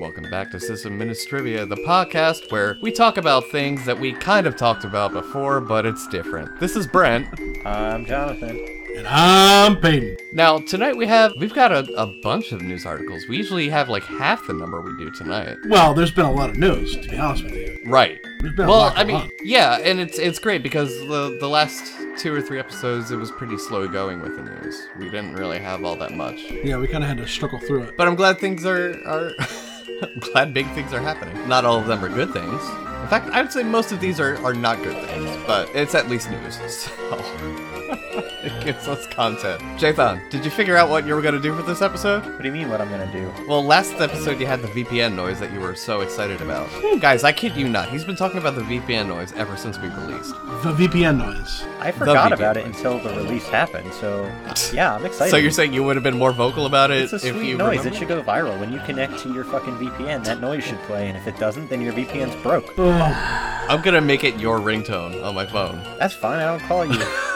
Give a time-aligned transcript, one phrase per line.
[0.00, 4.56] Welcome back to Sysadministrivia, the podcast where we talk about things that we kind of
[4.56, 6.58] talked about before, but it's different.
[6.58, 7.28] This is Brent.
[7.66, 8.58] I'm Jonathan.
[8.96, 10.16] And I'm Peyton.
[10.32, 13.28] Now, tonight we have, we've got a, a bunch of news articles.
[13.28, 15.56] We usually have like half the number we do tonight.
[15.68, 17.80] Well, there's been a lot of news, to be honest with you.
[17.86, 18.18] Right.
[18.40, 19.30] There's been a Well, lot I mean, on.
[19.44, 23.30] yeah, and it's it's great because the the last two or three episodes it was
[23.30, 24.82] pretty slow going with the news.
[24.98, 26.40] We didn't really have all that much.
[26.64, 27.96] yeah, we kind of had to struggle through it.
[27.96, 29.30] But I'm glad things are are
[30.02, 31.48] I'm glad big things are happening.
[31.48, 32.62] Not all of them are good things.
[33.02, 35.94] In fact, I would say most of these are, are not good things, but it's
[35.94, 36.58] at least news.
[37.10, 37.79] So
[38.12, 39.60] it gives us content.
[39.78, 42.24] Jathan, did you figure out what you were gonna do for this episode?
[42.24, 43.32] What do you mean what I'm gonna do?
[43.46, 46.68] Well, last episode you had the VPN noise that you were so excited about.
[46.70, 46.98] Hmm.
[46.98, 47.88] Guys, I kid you not.
[47.90, 50.30] He's been talking about the VPN noise ever since we released.
[50.62, 51.62] The VPN noise.
[51.80, 52.76] I forgot VPN about it noise.
[52.76, 54.24] until the release happened, so
[54.72, 55.30] yeah, I'm excited.
[55.30, 57.48] So you're saying you would have been more vocal about it it's a if sweet
[57.48, 57.78] you noise.
[57.78, 57.88] remember?
[57.96, 58.58] It should go viral.
[58.58, 61.68] When you connect to your fucking VPN, that noise should play, and if it doesn't,
[61.70, 62.76] then your VPN's broke.
[62.78, 65.80] I'm gonna make it your ringtone on my phone.
[65.98, 66.40] That's fine.
[66.40, 66.98] I don't call you.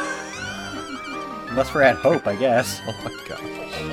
[1.55, 2.83] Unless we're at Hope, I guess.
[2.89, 3.41] Oh my god.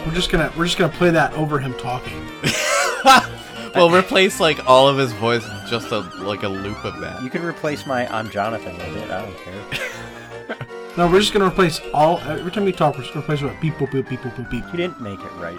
[0.08, 2.28] we're just gonna we're just gonna play that over him talking.
[3.76, 7.22] We'll replace like all of his voice with just a like a loop of that.
[7.24, 9.12] You can replace my I'm Jonathan with it.
[9.12, 10.58] I don't care.
[10.98, 12.96] No, we're just gonna replace all every time we talk.
[12.96, 14.66] We're just gonna replace it with beep boop boop beep boop boop beep.
[14.72, 15.58] You didn't make it right.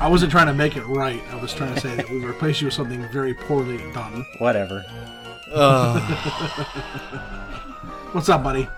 [0.00, 1.22] I wasn't trying to make it right.
[1.30, 4.26] I was trying to say that we replace you with something very poorly done.
[4.38, 4.84] Whatever.
[5.54, 6.02] Ugh.
[8.12, 8.68] What's up, buddy?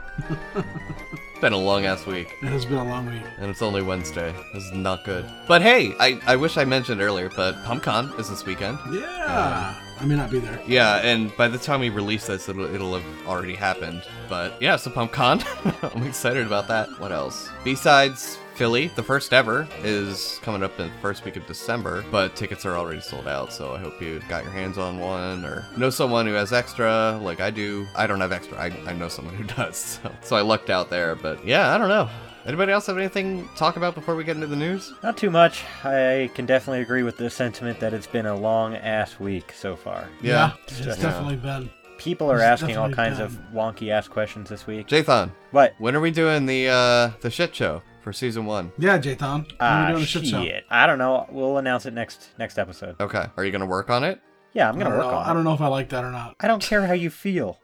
[1.42, 3.20] It's been a long ass week, It has been a long week.
[3.38, 4.32] and it's only Wednesday.
[4.54, 5.28] This is not good.
[5.48, 8.78] But hey, I, I wish I mentioned earlier, but PumpCon is this weekend.
[8.92, 10.60] Yeah, I may not be there.
[10.68, 14.04] Yeah, and by the time we release this, it'll, it'll have already happened.
[14.28, 15.42] But yeah, so PumpCon.
[15.96, 16.88] I'm excited about that.
[17.00, 17.48] What else?
[17.64, 22.36] BSides Philly, the first ever, is coming up in the first week of December, but
[22.36, 25.66] tickets are already sold out, so I hope you got your hands on one or
[25.76, 27.88] know someone who has extra, like I do.
[27.96, 30.90] I don't have extra, I, I know someone who does, so, so I lucked out
[30.90, 32.08] there, but yeah, I don't know.
[32.46, 34.94] Anybody else have anything to talk about before we get into the news?
[35.02, 35.64] Not too much.
[35.82, 39.74] I can definitely agree with the sentiment that it's been a long ass week so
[39.74, 40.06] far.
[40.22, 40.52] Yeah.
[40.68, 41.68] it's just- definitely been.
[41.98, 44.86] People are It's asking all definitely kinds of wonky ass questions this week.
[44.88, 45.74] Jathan, What?
[45.78, 48.72] when are we doing the uh the shit show for season one?
[48.78, 49.44] Yeah, Jathan.
[49.44, 50.44] When are Ah, doing the shit show?
[50.70, 51.26] I don't know.
[51.30, 52.96] We'll announce it next next episode.
[53.00, 53.26] Okay.
[53.36, 54.20] Are you gonna work on it?
[54.52, 55.34] Yeah, I'm I gonna don't, work know, on I it.
[55.34, 56.36] don't know if I like that or not.
[56.40, 57.58] I don't care how you feel.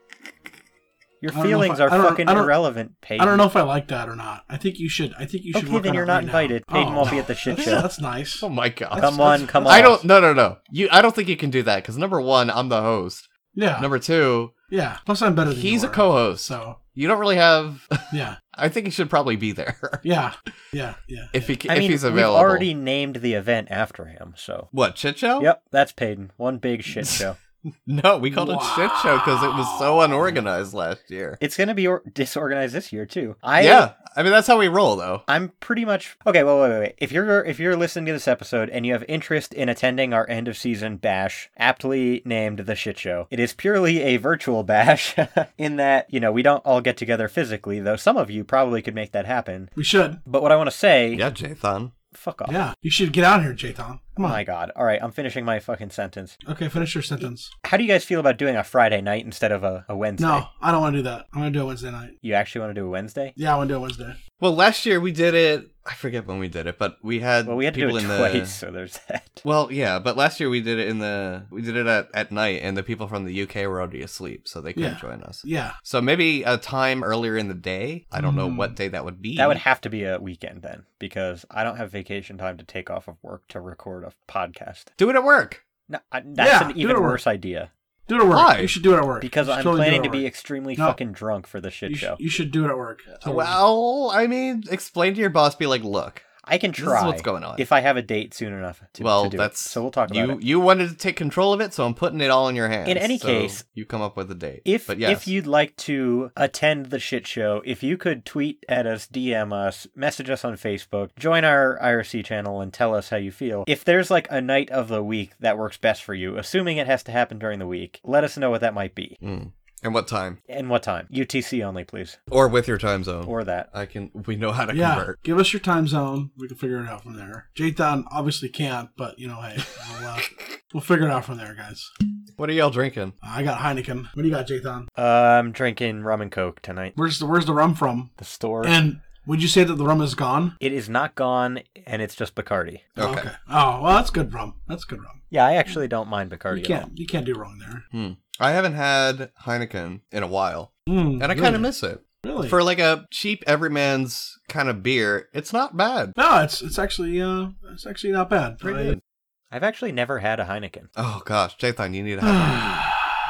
[1.20, 3.20] Your I don't know if feelings I- are I don't- fucking I don't- irrelevant, Peyton.
[3.20, 4.44] I don't know if I like that or not.
[4.48, 5.12] I think you should.
[5.18, 5.64] I think you should.
[5.64, 6.28] Okay, work then on you're it not right now.
[6.28, 6.66] invited.
[6.68, 7.80] Peyton Oh, won't be at the shit that's, show.
[7.82, 8.40] That's nice.
[8.42, 8.90] Oh my god.
[9.00, 9.72] Come That's- on, come on.
[9.72, 10.04] I don't.
[10.04, 10.58] No, no, no.
[10.70, 10.88] You.
[10.92, 13.28] I don't think you can do that because number one, I'm the host.
[13.54, 13.80] Yeah.
[13.80, 14.98] Number two, yeah.
[15.04, 16.44] Plus, I'm better than he's you a are, co-host.
[16.46, 17.88] So You don't really have.
[18.12, 20.34] yeah, I think he should probably be there yeah,
[20.72, 21.26] yeah, yeah.
[21.32, 24.68] if he I if mean, he's available, we've already named the event after him, so.
[24.72, 25.40] What shit show?
[25.40, 26.32] Yep, that's Peyton.
[26.36, 27.36] One big shit show.
[27.86, 31.36] No, we called it shit show because it was so unorganized last year.
[31.40, 33.36] It's gonna be or- disorganized this year too.
[33.42, 35.22] I yeah, I mean that's how we roll though.
[35.26, 36.44] I'm pretty much okay.
[36.44, 36.94] Well, wait, wait, wait.
[36.98, 40.28] If you're if you're listening to this episode and you have interest in attending our
[40.30, 45.16] end of season bash, aptly named the shit show, it is purely a virtual bash.
[45.58, 48.82] in that you know we don't all get together physically, though some of you probably
[48.82, 49.68] could make that happen.
[49.74, 50.20] We should.
[50.26, 51.92] But what I want to say, Yeah, Jathan.
[52.28, 52.52] Fuck off.
[52.52, 53.76] Yeah, you should get out here, Jathan.
[53.76, 54.30] Come Oh on.
[54.30, 54.70] my god.
[54.76, 56.36] All right, I'm finishing my fucking sentence.
[56.48, 57.50] Okay, finish your sentence.
[57.64, 60.26] How do you guys feel about doing a Friday night instead of a, a Wednesday?
[60.26, 61.26] No, I don't want to do that.
[61.32, 62.10] I'm going to do it Wednesday night.
[62.20, 63.32] You actually want to do a Wednesday?
[63.36, 64.14] Yeah, I want to do it Wednesday.
[64.40, 65.68] Well, last year we did it.
[65.84, 67.96] I forget when we did it, but we had Well, we had to do people
[67.98, 68.66] it in twice, the.
[68.66, 69.24] so there's that.
[69.44, 72.30] Well, yeah, but last year we did it in the we did it at, at
[72.30, 74.98] night, and the people from the UK were already asleep, so they couldn't Yeah.
[75.00, 75.42] join us.
[75.44, 75.72] Yeah.
[75.82, 78.06] So maybe a time earlier in the day.
[78.12, 78.56] I don't know Mm.
[78.56, 79.36] what day that would be.
[79.38, 82.64] That would have to be a weekend then, because I don't have vacation time to
[82.64, 84.86] take off of work to record a podcast.
[84.98, 85.64] do it at work.
[85.88, 87.12] No, that's Yeah, an even it at work.
[87.12, 87.70] worse idea
[88.08, 88.36] Do it at work.
[88.36, 88.58] Why?
[88.60, 89.20] You should do it at work.
[89.20, 90.86] because I'm totally planning to be extremely No.
[90.86, 92.16] fucking drunk for the shit You, show.
[92.16, 93.00] sh- you should do it at work.
[93.06, 93.36] Totally.
[93.36, 95.54] Well, I mean, explain to your boss.
[95.54, 97.56] Be like, look, I can this is try what's going on.
[97.58, 99.68] if I have a date soon enough to, well, to do that's it.
[99.68, 100.32] So we'll talk about you.
[100.38, 100.42] it.
[100.42, 102.88] You wanted to take control of it, so I'm putting it all in your hands.
[102.88, 104.62] In any So case, you come up with a date.
[104.64, 108.64] If but yes, if you'd like to attend the shit show, if you could tweet
[108.68, 113.10] at us, DM us, message us on Facebook, join our IRC channel, and tell us
[113.10, 113.64] how you feel.
[113.66, 116.86] If there's like a night of the week that works best for you, assuming it
[116.86, 119.52] has to happen during the week, let us know what that might be Mm.
[119.82, 121.06] And what time, and what time.
[121.12, 123.70] UTC only, please, or with your time zone, or that.
[123.74, 124.10] I can.
[124.26, 125.22] We know how to Yeah, convert.
[125.22, 126.30] give us your time zone.
[126.36, 127.48] We can figure it out from there.
[127.56, 129.58] Jathan obviously can't, but you know, hey,
[130.00, 130.20] we'll, uh,
[130.74, 131.90] we'll figure it out from there, guys.
[132.36, 133.14] What are y'all drinking?
[133.22, 134.04] I got Heineken.
[134.14, 134.86] What do you got, Jathan?
[134.96, 136.92] Uh, I'm drinking rum and coke tonight.
[136.96, 138.10] Where's the Where's the rum from?
[138.18, 138.66] The store.
[138.66, 140.56] And Would you say that the rum is gone?
[140.60, 142.80] It is not gone, and it's just Bacardi.
[142.96, 143.30] Okay.
[143.48, 144.54] Oh, well, that's good rum.
[144.66, 145.20] That's good rum.
[145.30, 146.86] Yeah, I actually don't mind Bacardi You at all.
[146.88, 146.98] can't.
[146.98, 147.84] You can't do wrong there.
[147.92, 148.12] Hmm.
[148.40, 151.54] I haven't had Heineken in a while, Mm, and I kind really?
[151.56, 152.00] of miss it.
[152.24, 152.48] Really?
[152.48, 156.12] For like a cheap everyman's kind of beer, it's not bad.
[156.16, 158.58] no, it's it's actually uh it's actually not bad.
[158.58, 159.02] Pretty I- good.
[159.50, 160.88] I've actually never had a Heineken.
[160.96, 162.84] Oh gosh, Jathan, you need to have.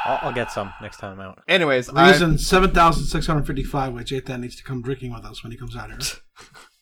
[0.09, 1.43] I'll, I'll get some next time I'm out.
[1.47, 5.23] Anyways, I, Reason seven thousand six hundred fifty-five, which Ethan needs to come drinking with
[5.23, 5.99] us when he comes out here.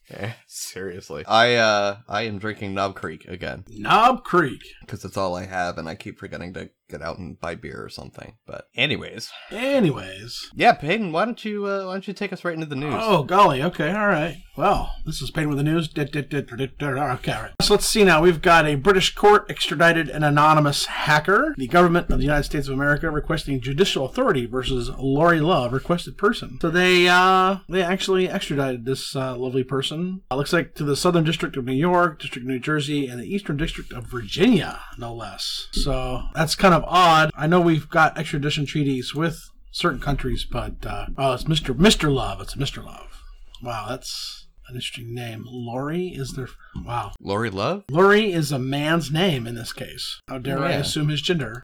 [0.09, 4.61] Eh, seriously, I uh, I am drinking Knob Creek again Knob Creek.
[4.81, 7.83] because it's all I have, and I keep forgetting to get out and buy beer
[7.83, 8.37] or something.
[8.45, 10.49] But anyways, Anyways.
[10.55, 12.95] yeah, Peyton, why don't you uh, why don't you take us right into the news?
[12.97, 14.37] Oh golly, okay, all right.
[14.55, 15.89] Well, this is paid with the news.
[15.95, 17.51] Okay, all right.
[17.61, 18.21] So let's see now.
[18.23, 21.53] We've got a British court extradited an anonymous hacker.
[21.57, 26.17] The government of the United States of America requesting judicial authority versus Lauri Love, requested
[26.17, 26.57] person.
[26.61, 30.21] So they uh they actually extradited this uh, lovely person.
[30.31, 33.19] Uh, looks like to the Southern District of New York, District of New Jersey, and
[33.19, 35.67] the Eastern District of Virginia, no less.
[35.73, 37.31] So that's kind of odd.
[37.35, 39.37] I know we've got extradition treaties with
[39.71, 41.75] certain countries, but uh, oh, it's Mr.
[41.77, 42.09] Mr.
[42.13, 42.39] Love.
[42.39, 42.81] It's Mr.
[42.85, 43.21] Love.
[43.61, 45.43] Wow, that's an interesting name.
[45.49, 46.47] Lauri is their
[46.85, 47.11] wow.
[47.19, 47.83] Lauri Love.
[47.91, 50.21] Lauri is a man's name in this case.
[50.29, 50.77] How dare I Yeah.
[50.77, 51.61] assume his gender?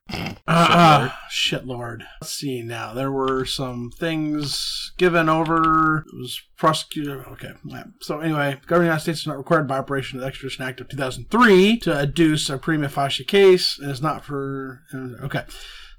[0.55, 2.03] Uh, shit, Lord.
[2.21, 2.94] Let's see now.
[2.94, 6.05] There were some things given over.
[6.07, 7.25] It was prosecuted.
[7.27, 7.51] Okay.
[7.65, 7.85] yeah.
[8.01, 10.27] So anyway, the government of the United States is not required by operation of the
[10.27, 14.83] Extradition Act of 2003 to adduce a prima facie case, and it's not for.
[15.23, 15.44] Okay.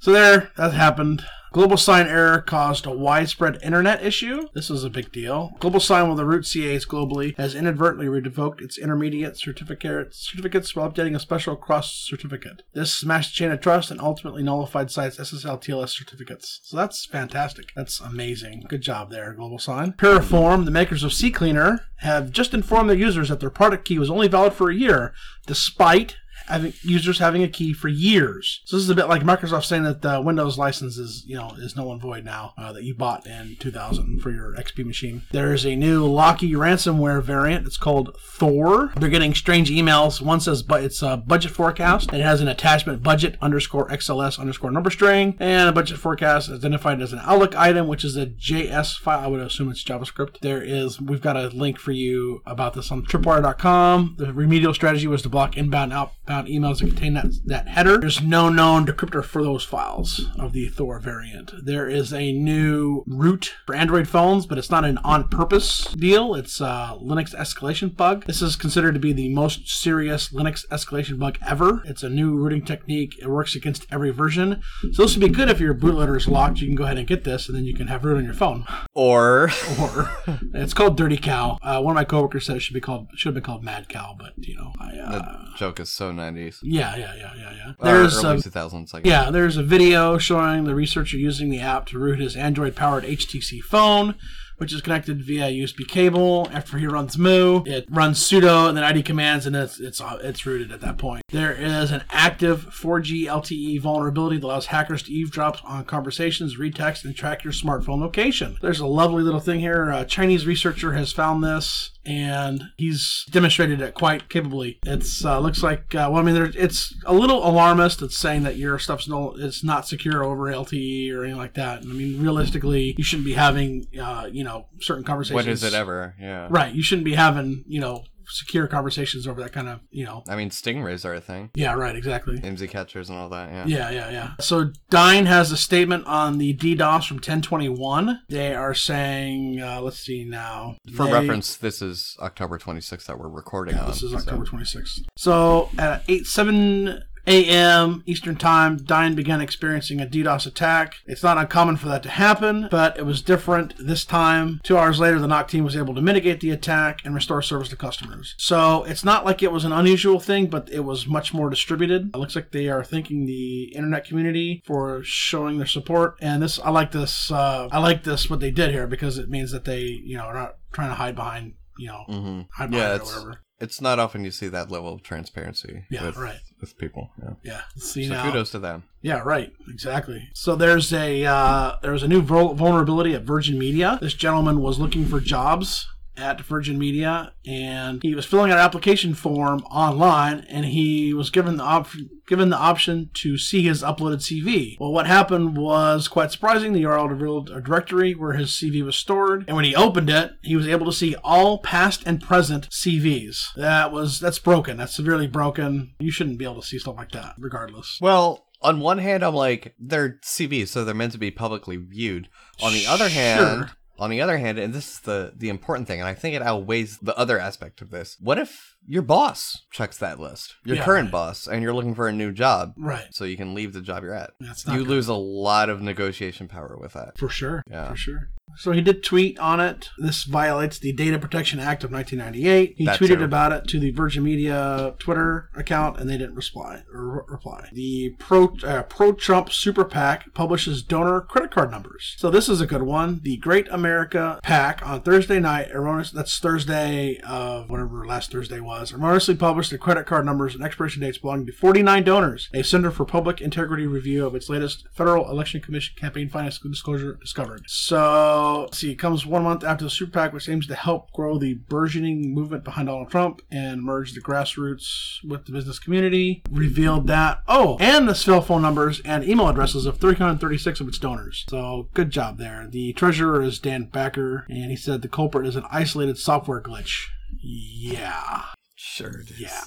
[0.01, 1.25] So there, that happened.
[1.55, 4.49] GlobalSign error caused a widespread internet issue.
[4.55, 5.53] This was a big deal.
[5.61, 11.15] GlobalSign, of the root CAs globally, has inadvertently revoked its intermediate certificate certificates while updating
[11.15, 12.65] a special cross certificate.
[12.73, 16.59] This smashed the chain of trust and ultimately nullified sites SSL TLS certificates.
[16.65, 17.67] So that's fantastic.
[17.77, 18.65] That's amazing.
[18.69, 19.93] Good job there, Global Sign.
[19.93, 24.11] Piriform, the makers of CCleaner, have just informed their users that their product key was
[24.11, 25.15] only valid for a year,
[25.47, 26.17] despite
[26.47, 28.61] having users having a key for years.
[28.65, 31.53] So this is a bit like Microsoft saying that the Windows license is, you know,
[31.59, 35.23] is null and void now uh, that you bought in 2000 for your XP machine.
[35.33, 37.67] There is a new Locky ransomware variant.
[37.67, 38.93] It's called Thor.
[38.97, 40.21] They're getting strange emails.
[40.21, 42.13] One says, but it's a budget forecast.
[42.13, 47.01] It has an attachment budget underscore XLS underscore number string and a budget forecast identified
[47.01, 49.21] as an Outlook item, which is a JS file.
[49.21, 50.41] I would assume it's JavaScript.
[50.41, 54.17] There is, we've got a link for you about this on tripwire.com.
[54.19, 57.99] The remedial strategy was to block inbound, outbound emails that contain that, that header.
[57.99, 61.53] There's no known decryptor for those files of the Thor variant.
[61.65, 66.35] There is a new root for Android phones, but it's not an on purpose deal.
[66.35, 68.27] It's a Linux escalation bug.
[68.27, 71.83] This is considered to be the most serious Linux escalation bug ever.
[71.85, 73.19] It's a new rooting technique.
[73.21, 74.63] It works against every version.
[74.93, 76.61] So this would be good if your bootloader is locked.
[76.61, 78.35] You can go ahead and get this, and then you can have root on your
[78.35, 78.67] phone.
[78.93, 79.45] Or
[79.81, 80.11] Or
[80.55, 81.59] it's called Dirty Cow.
[81.63, 83.89] Uh, one of my coworkers said it should be called should have been called Mad
[83.89, 86.59] Cow, but you know, I uh, the joke is so 90s.
[86.63, 87.73] yeah, yeah, yeah, yeah, yeah.
[87.79, 88.95] Or There's early a, 2000s.
[88.95, 93.05] Like yeah, there's a video showing the researcher using the app to root his Android-powered
[93.05, 94.15] HTC phone,
[94.59, 96.49] which is connected via USB cable.
[96.53, 100.19] After he runs moo, it runs sudo and then ID commands, and it's it's uh,
[100.23, 101.23] it's rooted at that point.
[101.31, 106.75] There is an active 4G LTE vulnerability that allows hackers to eavesdrop on conversations, read
[106.75, 108.57] text, and track your smartphone location.
[108.61, 109.91] There's a lovely little thing here.
[109.91, 114.79] A Chinese researcher has found this and he's demonstrated it quite capably.
[114.85, 118.03] It's uh, looks like uh, well, I mean, there, it's a little alarmist.
[118.03, 121.83] It's saying that your stuff's no, it's not secure over LTE or anything like that.
[121.83, 125.35] And I mean, realistically, you shouldn't be having uh, you know certain conversations.
[125.37, 126.15] when is it ever?
[126.21, 126.47] Yeah.
[126.51, 130.23] Right, you shouldn't be having you know secure conversations over that kind of you know.
[130.29, 131.51] I mean, stingrays are a thing.
[131.55, 132.39] Yeah, right, exactly.
[132.39, 133.51] IMSI catchers and all that.
[133.53, 133.67] Yeah.
[133.67, 134.31] Yeah, yeah, yeah.
[134.41, 138.21] So Dyn has a statement on the DDoS from 1021.
[138.31, 140.77] They are saying, uh, let's see now.
[140.97, 143.89] For They- reference, this is October 26th that we're recording on.
[143.89, 145.01] This is so- October 26th.
[145.17, 148.03] So at 8 7 a.m.
[148.07, 150.97] Eastern Time, Dyn began experiencing a DDoS attack.
[151.07, 154.61] It's not uncommon for that to happen, but it was different this time.
[154.63, 157.69] Two hours later, the NOC team was able to mitigate the attack and restore service
[157.71, 158.35] to customers.
[158.39, 162.11] So it's not like it was an unusual thing, but it was much more distributed.
[162.15, 166.17] It looks like they are thanking the internet community for showing their support.
[166.21, 167.31] And this, I like this.
[167.31, 170.25] Uh, I like this what they did here because it means that they, you know,
[170.25, 172.47] are not trying to hide behind, you know, Mhm.
[172.53, 173.41] hide Yeah, behind it or it's whatever.
[173.61, 175.85] it's not often you see that level of transparency.
[175.91, 176.41] Yeah, with, right.
[176.65, 177.11] With people.
[177.23, 177.31] Yeah.
[177.43, 177.61] Yeah.
[177.77, 178.25] See So now.
[178.25, 178.85] kudos to them.
[179.03, 179.53] Yeah, right.
[179.69, 180.31] Exactly.
[180.33, 183.99] So there's a uh, there's a new vulnerability at Virgin Media.
[184.01, 188.65] This gentleman was looking for jobs at Virgin Media, and he was filling out an
[188.65, 193.83] application form online, and he was given the option given the option to see his
[193.83, 194.79] uploaded CV.
[194.81, 196.73] Well, what happened was quite surprising.
[196.73, 200.33] The URL revealed a directory where his CV was stored, and when he opened it,
[200.43, 203.55] he was able to see all past and present CVs.
[203.57, 204.77] That was that's broken.
[204.77, 205.95] That's severely broken.
[205.99, 207.99] You shouldn't be able to see stuff like that, regardless.
[208.01, 212.29] Well, on one hand, I'm like, they're CVs, so they're meant to be publicly viewed.
[212.63, 213.71] On the other Sure.
[213.99, 216.43] On the other hand, and this is the the important thing, and I think it
[216.43, 218.17] outweighs the other aspect of this.
[218.21, 220.85] What if your boss checks that list, your Yeah.
[220.85, 223.07] current boss, and you're looking for a new job, Right.
[223.13, 224.31] so you can leave the job you're at?
[224.41, 224.89] That's not You good.
[224.91, 227.17] lose a lot of negotiation power with that.
[227.19, 227.63] For sure.
[227.71, 227.89] Yeah.
[227.91, 228.29] For sure.
[228.57, 229.91] So he did tweet on it.
[229.99, 232.75] This violates the Data Protection Act of 1998.
[232.77, 233.25] He That tweeted too.
[233.25, 236.83] about it to the Virgin Media Twitter account, and they didn't reply.
[236.93, 237.69] Or reply.
[237.73, 242.15] The pro uh, pro Trump Super PAC publishes donor credit card numbers.
[242.19, 243.21] So this is a good one.
[243.23, 246.11] The Great America PAC on Thursday night, erroneous.
[246.11, 248.93] That's Thursday of whatever last Thursday was.
[248.93, 252.49] Erroneously published the credit card numbers and expiration dates belonging to 49 donors.
[252.55, 257.15] A Center for Public Integrity review of its latest Federal Election Commission campaign finance disclosure
[257.21, 257.63] discovered.
[257.67, 261.13] So, let's see, it comes one month after the Super PAC, which aims to help
[261.13, 266.43] grow the burgeoning movement behind Donald Trump and merge the grassroots with the business community.
[266.51, 270.99] Revealed that, oh, and the cell phone numbers and email addresses of 336 of its
[270.99, 271.45] donors.
[271.49, 272.67] So, good job there.
[272.69, 277.07] The treasurer is Dan Backer, and he said the culprit is an isolated software glitch.
[277.41, 278.45] Yeah.
[278.75, 279.41] Sure it is.
[279.41, 279.65] Yeah.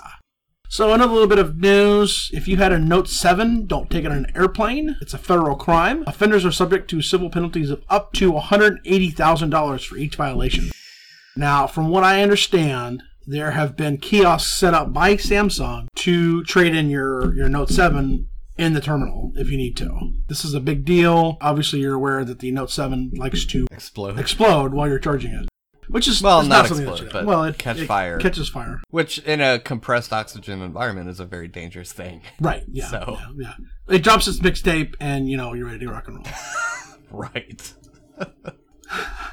[0.70, 2.30] So another little bit of news.
[2.34, 4.98] If you had a Note 7, don't take it on an airplane.
[5.02, 6.04] It's a federal crime.
[6.06, 10.70] Offenders are subject to civil penalties of up to $180,000 for each violation.
[11.38, 16.76] Now, from what I understand, there have been kiosks set up by Samsung to trade
[16.76, 20.14] in your, your Note 7 in the terminal if you need to.
[20.28, 21.38] This is a big deal.
[21.40, 24.20] Obviously, you're aware that the Note 7 likes to Explode.
[24.20, 25.48] explode while you're charging it.
[25.90, 28.18] Which is Well, not that explode, but well, it catch it fire.
[28.20, 28.82] Catches fire.
[28.90, 32.22] Which, in a compressed oxygen environment, is a very dangerous thing.
[32.40, 32.64] Right.
[32.72, 32.88] Yeah.
[32.88, 33.54] So- yeah,
[33.90, 33.96] yeah.
[33.96, 36.26] It drops its mixtape, and you know you're ready to rock and roll.
[37.10, 37.74] Right.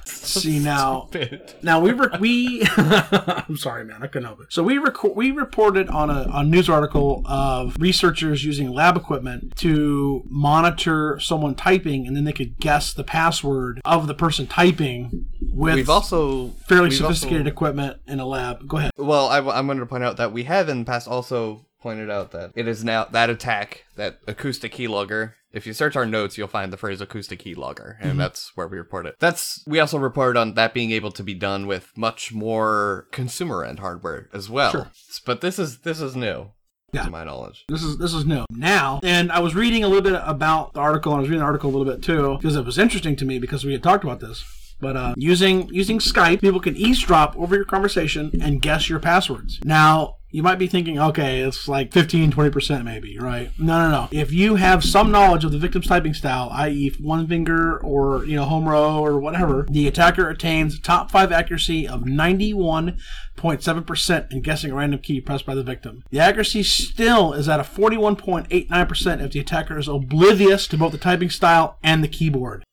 [0.04, 1.06] See now.
[1.10, 1.54] Stupid.
[1.62, 4.52] Now we rec- we I'm sorry, man, I couldn't help it.
[4.52, 9.56] So we rec- we reported on a, a news article of researchers using lab equipment
[9.58, 15.26] to monitor someone typing, and then they could guess the password of the person typing
[15.40, 18.66] with We've also fairly we've sophisticated also- equipment in a lab.
[18.66, 18.90] Go ahead.
[18.96, 22.10] well, I, am going to point out that we have in the past also pointed
[22.10, 25.34] out that it is now that attack, that acoustic keylogger.
[25.52, 28.18] If you search our notes, you'll find the phrase acoustic keylogger, and Mm-hmm.
[28.18, 29.14] that's where we report it.
[29.20, 33.64] That's we also reported on that being able to be done with much more consumer
[33.64, 34.72] end hardware as well.
[34.72, 34.90] Sure.
[35.24, 36.50] But this is this is new,
[36.92, 37.04] Yeah.
[37.04, 37.64] to my knowledge.
[37.68, 40.80] This is this is new now, and I was reading a little bit about the
[40.80, 41.12] article.
[41.12, 43.24] and I was reading the article a little bit too because it was interesting to
[43.24, 44.42] me because we had talked about this.
[44.80, 49.60] But uh, using using Skype, people can eavesdrop over your conversation and guess your passwords.
[49.64, 53.52] Now you might be thinking, okay, it's like 15, 20% maybe, right?
[53.56, 54.08] No, no, no.
[54.10, 58.34] If you have some knowledge of the victim's typing style, i.e., one finger or you
[58.34, 64.72] know home row or whatever, the attacker attains top five accuracy of 91.7% in guessing
[64.72, 66.02] a random key pressed by the victim.
[66.10, 70.98] The accuracy still is at a 41.89% if the attacker is oblivious to both the
[70.98, 72.64] typing style and the keyboard.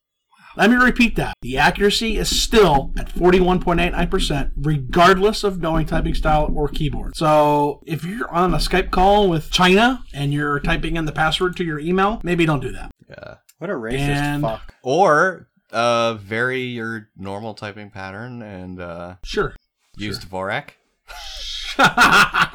[0.58, 1.34] Let me repeat that.
[1.42, 7.16] The accuracy is still at 41.89%, regardless of knowing typing style or keyboard.
[7.16, 11.56] So if you're on a Skype call with China and you're typing in the password
[11.58, 12.92] to your email, maybe don't do that.
[13.10, 13.36] Yeah.
[13.60, 14.74] What a racist And- fuck.
[14.82, 19.56] Or uh, vary your normal typing pattern and uh, Sure.
[19.98, 20.72] use Dvorak.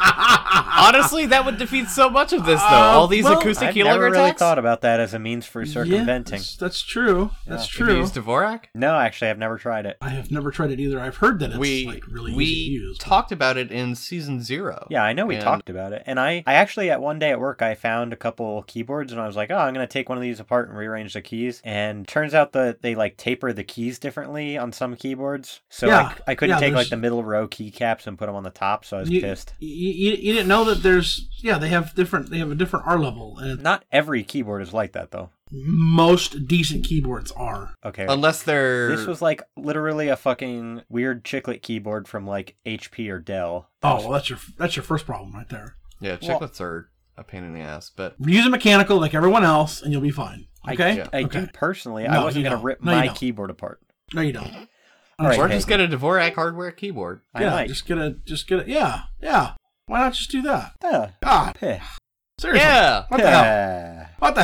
[0.79, 2.67] Honestly, that would defeat so much of this, though.
[2.67, 5.47] Uh, All these well, acoustic I've keylogger never really thought about that as a means
[5.47, 6.39] for circumventing.
[6.39, 7.31] Yes, that's true.
[7.47, 7.97] That's Have you true.
[8.01, 8.65] used Dvorak?
[8.75, 9.97] No, actually, I've never tried it.
[10.01, 11.01] I have never tried it either.
[11.01, 12.99] I've heard that it's we like really we easy to use.
[12.99, 14.87] We talked about it in season zero.
[14.91, 17.31] Yeah, I know we And- talked about it, and I, I actually at one day
[17.31, 20.09] at work I found a couple keyboards, and I was like, oh, I'm gonna take
[20.09, 21.61] one of these apart and rearrange the keys.
[21.65, 26.07] And turns out that they like taper the keys differently on some keyboards, so Yeah,
[26.07, 28.43] I, c- I couldn't yeah, take like the middle row keycaps and put them on
[28.43, 29.55] the top, so I was you, pissed.
[29.59, 32.87] You, you, you didn't know that there's yeah they have different they have a different
[32.87, 35.31] R level and Not every keyboard is like that though.
[35.51, 37.75] most decent keyboards are.
[37.85, 38.07] Okay.
[38.09, 43.19] Unless they're this was like literally a fucking weird chiclet keyboard from like HP or
[43.19, 43.71] Dell.
[43.83, 45.77] Oh well, that's your that's your first problem right there.
[46.01, 49.43] yeah, well- chiclets are a pain in the ass, but Use a mechanical like everyone
[49.45, 50.47] else, and you'll be fine.
[50.71, 50.97] Okay?
[50.97, 51.09] Yeah.
[51.13, 51.41] I okay.
[51.41, 52.05] do personally.
[52.05, 52.65] No, I wasn't gonna don't.
[52.65, 53.81] rip No, my keyboard apart.
[54.13, 54.69] No, you don't.
[55.19, 57.23] All right, or hey, just get a Dvorak hardware keyboard.
[57.35, 57.69] I yeah, might.
[57.69, 59.55] just get a just get a yeah yeah.
[59.87, 60.73] Why not just do that?
[60.83, 61.11] Yeah.
[61.23, 61.79] God, Heh.
[62.39, 62.67] seriously.
[62.67, 63.05] Yeah.
[63.09, 64.09] What the hell?
[64.19, 64.43] What the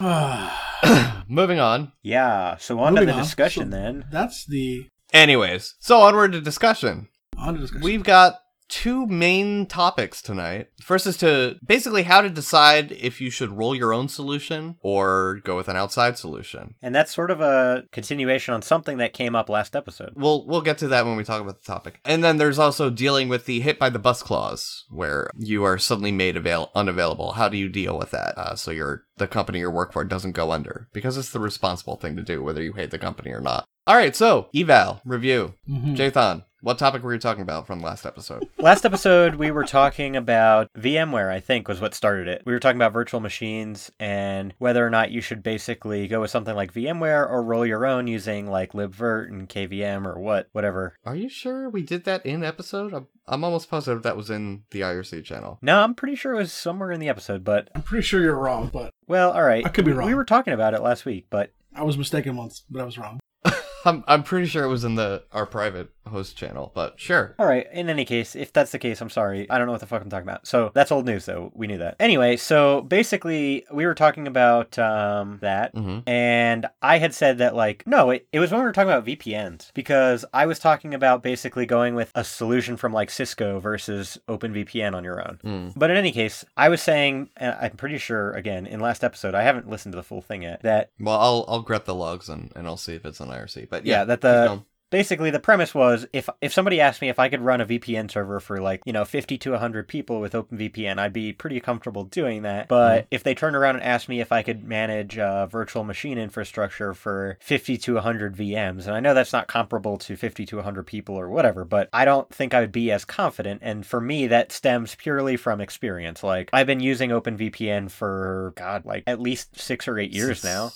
[0.00, 1.18] hell?
[1.28, 1.92] Moving on.
[2.02, 2.56] Yeah.
[2.58, 3.22] So on to the on.
[3.22, 4.04] discussion So then.
[4.10, 7.08] That's the Anyways, so onward to discussion.
[7.36, 7.84] On to discussion.
[7.84, 8.36] We've got
[8.72, 10.68] two main topics tonight.
[10.80, 15.40] First is to basically how to decide if you should roll your own solution or
[15.44, 16.74] go with an outside solution.
[16.80, 20.14] And that's sort of a continuation on something that came up last episode.
[20.16, 22.00] We'll we'll get to that when we talk about the topic.
[22.06, 25.76] And then there's also dealing with the hit by the bus clause, where you are
[25.76, 27.32] suddenly made avail- unavailable.
[27.32, 28.38] How do you deal with that?
[28.38, 31.96] Uh, so your the company you work for doesn't go under because it's the responsible
[31.96, 33.66] thing to do, whether you hate the company or not.
[33.86, 35.54] All right, so eval review.
[35.68, 35.94] Mhm.
[35.96, 38.48] Jathan, what topic were you talking about from last episode?
[38.58, 42.42] Last episode, we were talking about VMware, I think, was what started it.
[42.46, 46.30] We were talking about virtual machines and whether or not you should basically go with
[46.30, 50.94] something like VMware or roll your own using like libvirt and KVM or what, whatever.
[51.04, 52.94] Are you sure we did that in episode?
[52.94, 55.58] I'm, I'm almost positive that was in the IRC channel.
[55.60, 58.38] No, I'm pretty sure it was somewhere in the episode, but I'm pretty sure you're
[58.38, 59.66] wrong, but well, all right.
[59.66, 60.06] I could be wrong.
[60.06, 62.96] We were talking about it last week, but I was mistaken once, but I was
[62.96, 63.18] wrong.
[63.84, 67.34] I'm, I'm pretty sure it was in the our private host channel, but sure.
[67.38, 67.66] All right.
[67.72, 69.48] In any case, if that's the case, I'm sorry.
[69.50, 70.46] I don't know what the fuck I'm talking about.
[70.46, 71.52] So that's old news, though.
[71.54, 71.96] We knew that.
[72.00, 75.74] Anyway, so basically, we were talking about um, that.
[75.74, 76.08] Mm-hmm.
[76.08, 79.06] And I had said that, like, no, it, it was when we were talking about
[79.06, 84.18] VPNs because I was talking about basically going with a solution from like Cisco versus
[84.28, 85.38] OpenVPN on your own.
[85.44, 85.72] Mm.
[85.76, 89.34] But in any case, I was saying, and I'm pretty sure, again, in last episode,
[89.34, 92.28] I haven't listened to the full thing yet, that Well, I'll I'll grep the logs
[92.28, 93.68] and, and I'll see if it's on IRC.
[93.68, 94.62] But yeah, yeah, that the.
[94.92, 98.10] Basically the premise was if if somebody asked me if I could run a VPN
[98.10, 102.04] server for like you know 50 to 100 people with OpenVPN, I'd be pretty comfortable
[102.04, 102.68] doing that.
[102.68, 106.18] But if they turned around and asked me if I could manage uh, virtual machine
[106.18, 110.56] infrastructure for 50 to 100 VMs, and I know that's not comparable to 50 to
[110.56, 113.62] 100 people or whatever, but I don't think I would be as confident.
[113.64, 116.22] And for me, that stems purely from experience.
[116.22, 120.72] Like I've been using OpenVPN for God, like at least six or eight years now.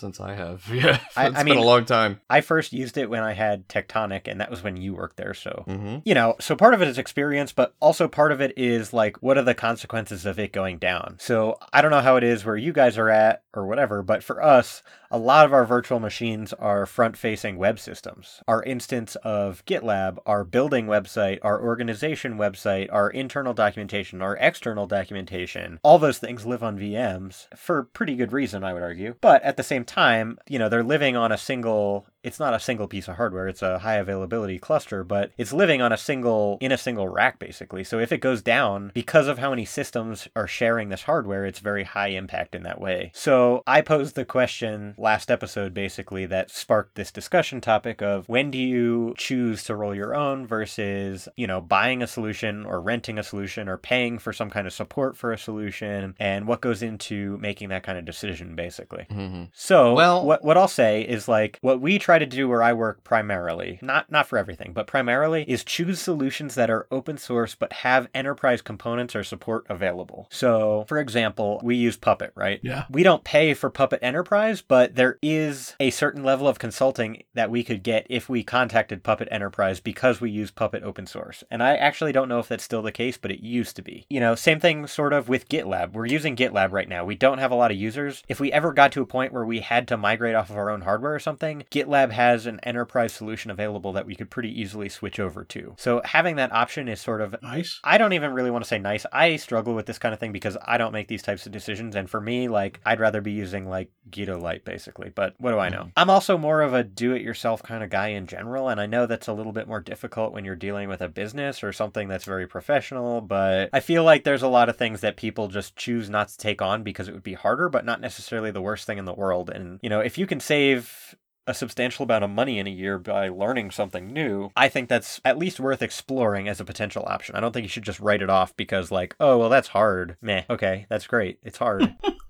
[0.00, 2.20] Since I have, yeah, I- it's I been a long time.
[2.30, 5.34] I first used it when I had Tectonic, and that was when you worked there.
[5.34, 5.98] So, Mm-hmm.
[6.04, 9.22] you know, so part of it is experience, but also part of it is like,
[9.22, 11.16] what are the consequences of it going down?
[11.20, 14.24] So, I don't know how it is where you guys are at or whatever, but
[14.24, 18.42] for us, a lot of our virtual machines are front facing web systems.
[18.46, 24.86] Our instance of GitLab, our building website, our organization website, our internal documentation, our external
[24.86, 29.16] documentation, all those things live on VMs for pretty good reason, I would argue.
[29.20, 32.60] But at the same time, you know, they're living on a single it's not a
[32.60, 36.58] single piece of hardware it's a high availability cluster but it's living on a single
[36.60, 37.84] in a single rack basically.
[37.84, 41.60] So if it goes down because of how many systems are sharing this hardware it's
[41.60, 43.10] very high impact in that way.
[43.14, 48.50] So i posed the question last episode basically that sparked this discussion topic of when
[48.50, 53.18] do you choose to roll your own versus you know buying a solution or renting
[53.18, 56.82] a solution or paying for some kind of support for a solution and what goes
[56.82, 59.06] into making that kind of decision basically?
[59.10, 59.44] Mm-hmm.
[59.52, 62.72] so Well- what what I'll say is like what we try to do where I
[62.72, 67.54] work primarily, not not for everything, but primarily is choose solutions that are open source
[67.54, 70.26] but have enterprise components or support available.
[70.30, 72.60] So, for example, we use Puppet, right?
[72.62, 72.84] Yeah.
[72.90, 77.50] We don't pay for Puppet Enterprise, but there is a certain level of consulting that
[77.50, 81.44] we could get if we contacted Puppet Enterprise because we use Puppet open source.
[81.50, 84.06] And I actually don't know if that's still the case, but it used to be.
[84.08, 85.92] You know, same thing sort of with GitLab.
[85.92, 87.04] We're using GitLab right now.
[87.04, 88.22] We don't have a lot of users.
[88.28, 90.70] If we ever got to a point where we had to migrate off of our
[90.70, 94.88] own hardware or something, GitLab has an enterprise solution available that we could pretty easily
[94.88, 95.74] switch over to.
[95.76, 97.80] So having that option is sort of Nice.
[97.82, 99.04] I don't even really want to say nice.
[99.12, 101.96] I struggle with this kind of thing because I don't make these types of decisions.
[101.96, 105.10] And for me, like, I'd rather be using like Gitolite basically.
[105.10, 105.82] But what do I know?
[105.82, 105.98] Mm-hmm.
[105.98, 108.68] I'm also more of a do it yourself kind of guy in general.
[108.68, 111.62] And I know that's a little bit more difficult when you're dealing with a business
[111.62, 113.20] or something that's very professional.
[113.20, 116.38] But I feel like there's a lot of things that people just choose not to
[116.38, 119.14] take on because it would be harder, but not necessarily the worst thing in the
[119.14, 119.50] world.
[119.50, 121.16] And, you know, if you can save
[121.50, 125.20] a substantial amount of money in a year by learning something new, I think that's
[125.24, 127.34] at least worth exploring as a potential option.
[127.34, 130.16] I don't think you should just write it off because, like, oh, well, that's hard.
[130.22, 130.44] Meh.
[130.48, 131.38] Okay, that's great.
[131.42, 131.94] It's hard.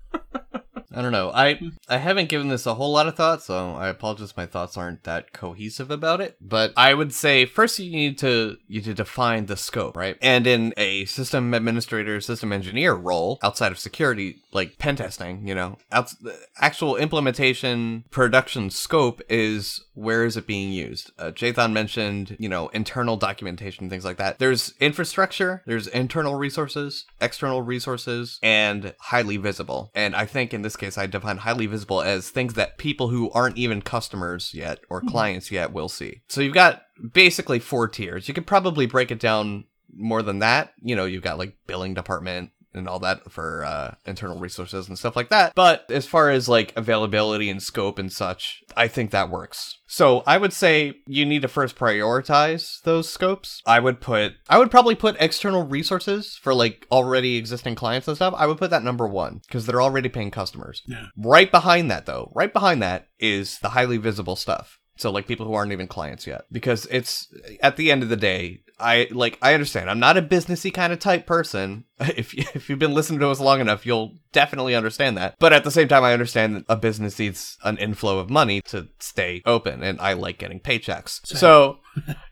[0.93, 1.31] I don't know.
[1.33, 4.35] I I haven't given this a whole lot of thought, so I apologize.
[4.35, 6.37] My thoughts aren't that cohesive about it.
[6.41, 10.17] But I would say first you need to you need to define the scope, right?
[10.21, 15.55] And in a system administrator, system engineer role outside of security, like pen testing, you
[15.55, 21.11] know, the actual implementation production scope is where is it being used?
[21.17, 24.39] Uh, Jathan mentioned, you know, internal documentation, things like that.
[24.39, 29.91] There's infrastructure, there's internal resources, external resources, and highly visible.
[29.93, 33.31] And I think in this case, I define highly visible as things that people who
[33.31, 35.07] aren't even customers yet or hmm.
[35.07, 36.21] clients yet will see.
[36.27, 38.27] So you've got basically four tiers.
[38.27, 39.65] You could probably break it down
[39.95, 40.73] more than that.
[40.81, 44.97] You know, you've got like billing department, and all that for uh, internal resources and
[44.97, 45.53] stuff like that.
[45.55, 49.79] But as far as like availability and scope and such, I think that works.
[49.87, 53.61] So I would say you need to first prioritize those scopes.
[53.65, 58.15] I would put, I would probably put external resources for like already existing clients and
[58.15, 58.33] stuff.
[58.37, 60.81] I would put that number one because they're already paying customers.
[60.87, 61.07] Yeah.
[61.17, 64.79] Right behind that, though, right behind that is the highly visible stuff.
[64.97, 67.27] So like people who aren't even clients yet, because it's
[67.63, 69.89] at the end of the day, I like I understand.
[69.89, 71.85] I'm not a businessy kind of type person.
[72.21, 75.35] If you, if you've been listening to us long enough, you'll definitely understand that.
[75.39, 78.61] But at the same time, I understand that a business needs an inflow of money
[78.63, 81.25] to stay open, and I like getting paychecks.
[81.25, 81.79] So,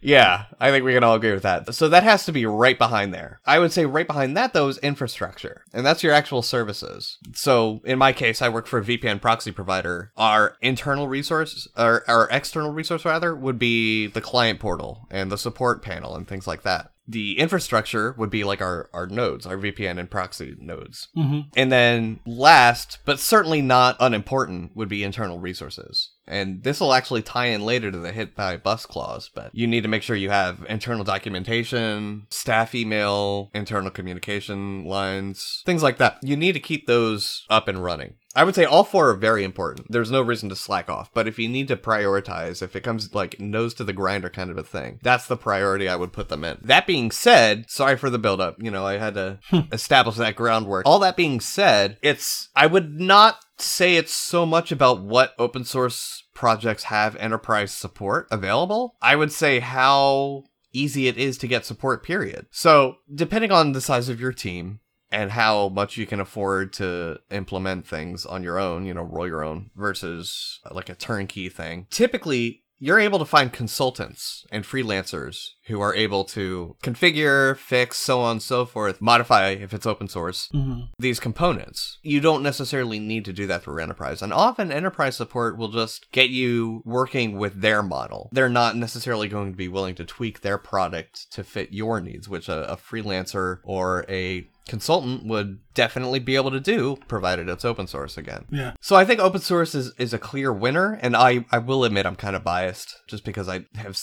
[0.01, 1.73] yeah, I think we can all agree with that.
[1.73, 3.39] So that has to be right behind there.
[3.45, 7.17] I would say right behind that though is infrastructure, and that's your actual services.
[7.34, 10.12] So in my case, I work for a VPN proxy provider.
[10.17, 15.38] Our internal resource, or our external resource rather, would be the client portal and the
[15.38, 19.58] support panel and things like that the infrastructure would be like our, our nodes, our
[19.58, 21.08] VPN and proxy nodes.
[21.17, 21.50] Mm-hmm.
[21.56, 26.12] And then last, but certainly not unimportant, would be internal resources.
[26.28, 29.65] And this will actually tie in later to the hit by bus clause, but you
[29.65, 35.98] need to make sure you have internal documentation, staff email, internal communication lines, things like
[35.98, 36.19] that.
[36.22, 38.13] You need to keep those up and running.
[38.39, 39.91] I would say all four are very important.
[39.91, 41.13] There's no reason to slack off.
[41.13, 44.49] But if you need to prioritize, if it comes like nose to the grinder kind
[44.49, 46.58] of a thing, that's the priority I would put them in.
[46.62, 48.56] That being said, sorry for the buildup.
[48.63, 49.60] You know, I had to hmm.
[49.73, 50.86] establish that groundwork.
[50.86, 55.65] All that being said, it's, I would not say it's so much about what open
[55.65, 58.95] source projects have enterprise support available.
[59.02, 62.47] I would say how easy it is to get support, period.
[62.52, 64.80] So, depending on the size of your team,
[65.12, 69.28] and how much you can afford to implement things on your own, you know, roll
[69.28, 71.88] your own versus uh, like a turnkey thing.
[71.89, 78.22] Typically, you're able to find consultants and freelancers who are able to configure, fix, so
[78.22, 80.84] on and so forth, modify if it's open source Mm-hmm.
[80.98, 82.00] these components.
[82.04, 84.22] You don't necessarily need to do that through enterprise.
[84.22, 88.30] And often enterprise support will just get you working with their model.
[88.32, 92.30] They're not necessarily going to be willing to tweak their product to fit your needs,
[92.30, 97.65] which a, a freelancer or a consultant would definitely be able to do provided it's
[97.65, 98.45] open source again.
[98.51, 98.73] Yeah.
[98.79, 102.05] So I think open source is, is a clear winner and I, I will admit
[102.05, 103.97] I'm kind of biased just because I have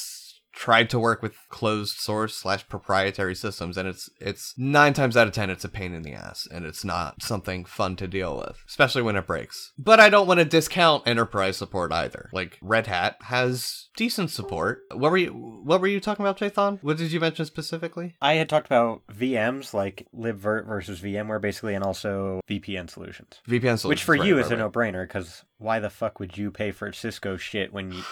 [0.56, 5.26] tried to work with closed source slash proprietary systems and it's it's nine times out
[5.28, 8.36] of ten it's a pain in the ass and it's not something fun to deal
[8.38, 9.72] with especially when it breaks.
[9.78, 12.30] But i don't want to discount enterprise support either.
[12.32, 14.80] Like red hat has decent support.
[14.92, 18.16] What were you what were you talking about jathan what did you mention specifically?
[18.22, 23.40] I had talked about VMs like libvirt versus VMware basically, and also VPN solutions.
[23.46, 26.38] vpn solutions Which for right, you right, is a no-brainer because why the fuck would
[26.38, 28.02] you pay for Cisco shit when you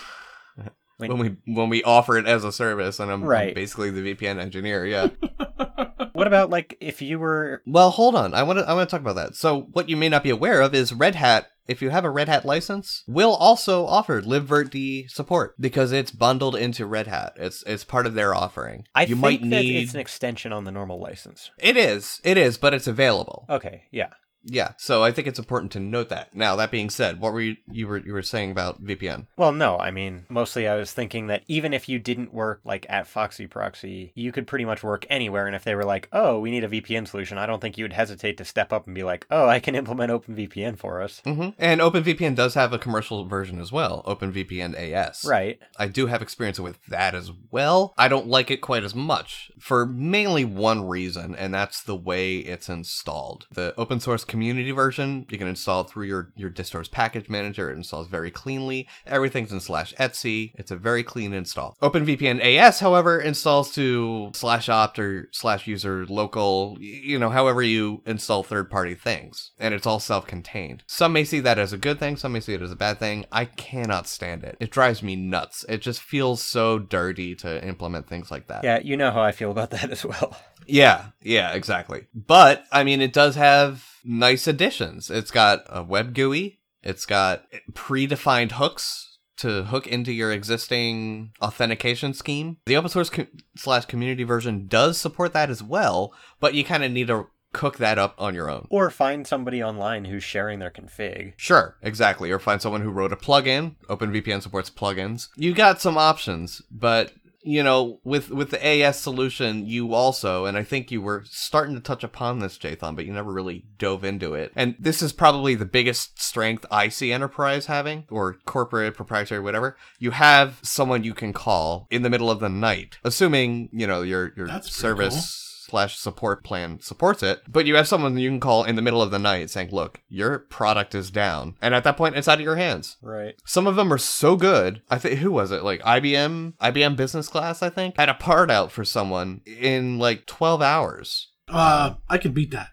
[0.99, 3.55] when, when we when we offer it as a service and I'm, I'm Right.
[3.55, 5.09] basically the vpn engineer yeah
[6.13, 8.35] what about like if you were Well, hold on.
[8.35, 9.35] I want to I want to talk about that.
[9.37, 12.11] So, what you may not be aware of is Red Hat, if you have a
[12.11, 17.33] Red Hat license, will also offer libvirt support because it's bundled into Red Hat.
[17.37, 18.87] It's it's part of their offering.
[18.95, 21.51] I you think might that need it's an extension on the normal license.
[21.59, 22.21] It is.
[22.23, 23.47] It is, but it's available.
[23.51, 24.11] Okay, yeah.
[24.45, 24.73] Yeah.
[24.79, 26.35] So, I think it's important to note that.
[26.35, 29.27] Now, that being said, what were you you were you were saying about VPN?
[29.37, 32.87] Well, no, I mean, mostly I was thinking that even if you didn't work like
[32.89, 35.47] at Foxy Proxy, you could pretty much work anywhere.
[35.47, 37.85] And if they were like, oh, we need a VPN solution, I don't think you
[37.85, 41.21] would hesitate to step up and be like, oh, I can implement OpenVPN for us.
[41.25, 45.25] hmm And OpenVPN does have a commercial version as well, OpenVPN AS.
[45.25, 45.59] Right.
[45.79, 47.95] I do have experience with that as well.
[47.97, 52.39] I don't like it quite as much for mainly one reason, and that's the way
[52.39, 53.47] it's installed.
[53.53, 57.71] The open source community version, you can install it through your, your distro's package manager.
[57.71, 58.89] It installs very cleanly.
[59.07, 60.49] Everything's in slash etc.
[60.57, 61.77] It's a very clean install.
[61.81, 68.03] OpenVPN AS, however, installs to slash opt or slash user local, you know, however you
[68.07, 69.53] install third party things.
[69.57, 70.83] And it's all self contained.
[70.89, 72.99] Some may see that as a good thing, some may see it as a bad
[72.99, 73.27] thing.
[73.31, 74.57] I cannot stand it.
[74.59, 75.65] It drives me nuts.
[75.69, 78.65] It just feels so dirty to implement things like that.
[78.65, 80.37] Yeah, you know how I feel about that as well.
[80.67, 82.07] Yeah, yeah, exactly.
[82.15, 85.11] But I mean, it does have nice additions.
[85.11, 86.61] It's got a web GUI.
[86.83, 92.59] It's got predefined hooks to hook into your existing authentication scheme.
[92.67, 93.11] The open source
[93.57, 97.79] slash community version does support that as well, but you kind of need to cook
[97.79, 98.67] that up on your own.
[98.69, 101.35] Or find somebody online who's sharing their config.
[101.37, 102.31] Sure, exactly.
[102.31, 103.77] Or find someone who wrote a plugin.
[103.89, 105.29] OpenVPN supports plugins.
[105.37, 107.13] You got some options, but
[107.45, 111.75] you know, with with the AS solution, you also, and I think you were starting
[111.75, 114.51] to touch upon this, Jathan, but you never really dove into it.
[114.57, 119.77] And this is probably the biggest strength I see enterprise having, or corporate, proprietary, whatever.
[119.99, 124.03] You have someone you can call in the middle of the night, assuming you know
[124.03, 125.44] your your That's service
[125.75, 129.03] slash support plan supports it, but you have someone you can call in the middle
[129.03, 132.39] of the night saying, "Look, your product is down," and at that point, it's out
[132.39, 132.97] of your hands.
[133.03, 133.35] Right.
[133.45, 134.83] Some of them are so good.
[134.89, 135.65] I think who was it?
[135.65, 140.27] Like IBM, IBM Business Class, I think, had a part out for someone in like
[140.27, 141.33] 12 hours.
[141.49, 142.69] Uh, I can beat that.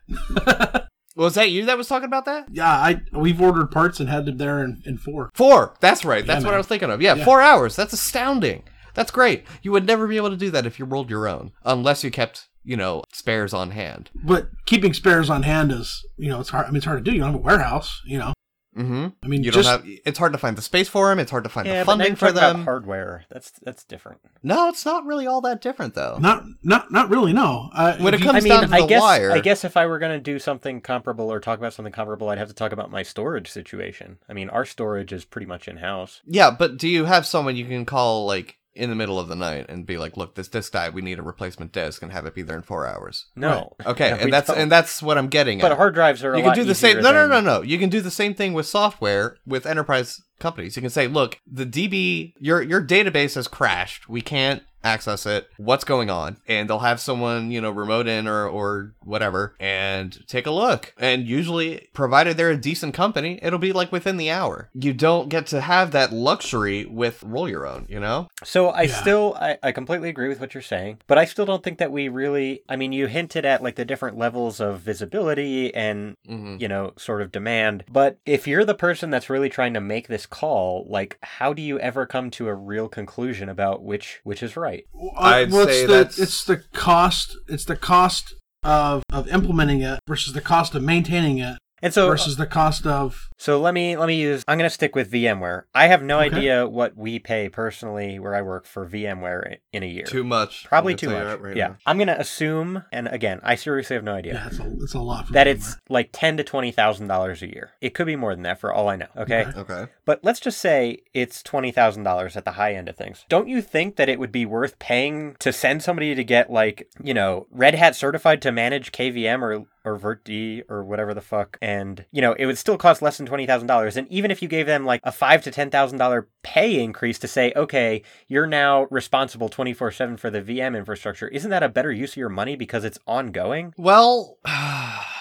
[1.15, 2.45] Was that you that was talking about that?
[2.51, 5.29] yeah, I we've ordered parts and had them there in, in four.
[5.33, 5.75] Four.
[5.81, 6.25] That's right.
[6.25, 6.53] That's Yeah, what.
[6.53, 7.01] I was thinking of.
[7.01, 7.25] Yeah, Yeah.
[7.25, 7.75] four hours.
[7.75, 8.63] That's astounding.
[8.93, 9.45] That's great.
[9.61, 12.11] You would never be able to do that if you rolled your own, unless you
[12.11, 14.09] kept, you know, spares on hand.
[14.15, 16.65] But keeping spares on hand is, you know, it's hard.
[16.67, 17.15] I mean, it's hard to do.
[17.15, 18.33] You don't have a warehouse, you know.
[18.77, 19.07] Mm-hmm.
[19.21, 19.99] I mean, You just don't have.
[20.05, 21.19] It's hard to find the space for them.
[21.19, 22.63] It's hard to find Yeah, the funding for talking about them.
[22.63, 23.25] hardware.
[23.29, 24.21] That's that's different.
[24.43, 26.17] No, it's not really all that different though.
[26.21, 27.33] not, not, not really.
[27.33, 27.69] No.
[27.75, 29.31] Uh, When if it you- comes I down mean, to I the guess wire.
[29.33, 32.37] I guess if I were gonna do something comparable or talk about something comparable, I'd
[32.37, 34.19] have to talk about my storage situation.
[34.29, 36.21] I mean, our storage is pretty much in house.
[36.25, 39.35] Yeah, but do you have someone you can call like in the middle of the
[39.35, 40.93] night and be like, "Look, this disk died.
[40.93, 43.25] We need a replacement disk," and have it be there in four hours?
[43.35, 43.75] No.
[43.85, 44.57] Okay, Yeah, and that's don't.
[44.57, 45.77] and that's what I'm getting but at.
[45.77, 46.33] hard drives are.
[46.33, 46.99] A you can lot do the same.
[46.99, 47.61] easier No, no, no, no.
[47.61, 50.75] You can do the same thing with software with enterprise companies.
[50.75, 54.07] You can say, "Look, the DB, your your database has crashed.
[54.07, 55.49] We can't access it.
[55.57, 60.17] What's going on?" And they'll have someone, you know, remote in or or whatever, and
[60.27, 60.93] take a look.
[60.97, 64.69] And usually, provided they're a decent company, it'll be like within the hour.
[64.73, 67.85] You don't get to have that luxury with roll your own.
[67.89, 68.27] You know?
[68.43, 69.01] So I Yeah.
[69.01, 71.91] still I, I completely agree with what you're saying, but I still don't think that
[71.91, 76.57] we really I mean you hinted at like the different levels of visibility and hmm
[76.59, 80.07] you know sort of demand, but if you're the person that's really trying to make
[80.07, 84.43] this call, like how do you ever come to a real conclusion about which which
[84.43, 84.70] is right?
[84.95, 87.35] Uh, I'd well, say it's the, that's- it's the cost.
[87.47, 92.07] It's the cost of of implementing it versus the cost of maintaining it And so
[92.07, 93.29] versus the cost of.
[93.37, 94.43] So let me let me use.
[94.47, 95.63] I'm going to stick with VMware.
[95.73, 96.35] I have no Okay.
[96.37, 100.05] idea what we pay personally where I work for VMware in a year.
[100.05, 100.65] Too much.
[100.65, 101.39] Probably too much.
[101.39, 101.77] right yeah, now.
[101.87, 104.33] I'm going to assume, and again, I seriously have no idea.
[104.35, 105.27] Yeah, it's a it's a lot.
[105.27, 105.51] For That VMware.
[105.55, 107.71] it's like ten to twenty thousand dollars a year.
[107.81, 109.07] It could be more than that for all I know.
[109.17, 109.59] Okay, Okay.
[109.59, 109.91] Okay.
[110.05, 113.25] but let's just say it's twenty thousand dollars at the high end of things.
[113.27, 116.87] Don't you think that it would be worth paying to send somebody to get like
[117.03, 121.57] you know Red Hat certified to manage KVM or or VertD or whatever the fuck,
[121.61, 123.97] and you know it would still cost less than twenty thousand dollars.
[123.97, 127.19] And even if you gave them like a five to ten thousand dollar pay increase
[127.19, 131.63] to say, okay, you're now responsible twenty four seven for the VM infrastructure, isn't that
[131.63, 133.73] a better use of your money because it's ongoing?
[133.77, 134.37] Well,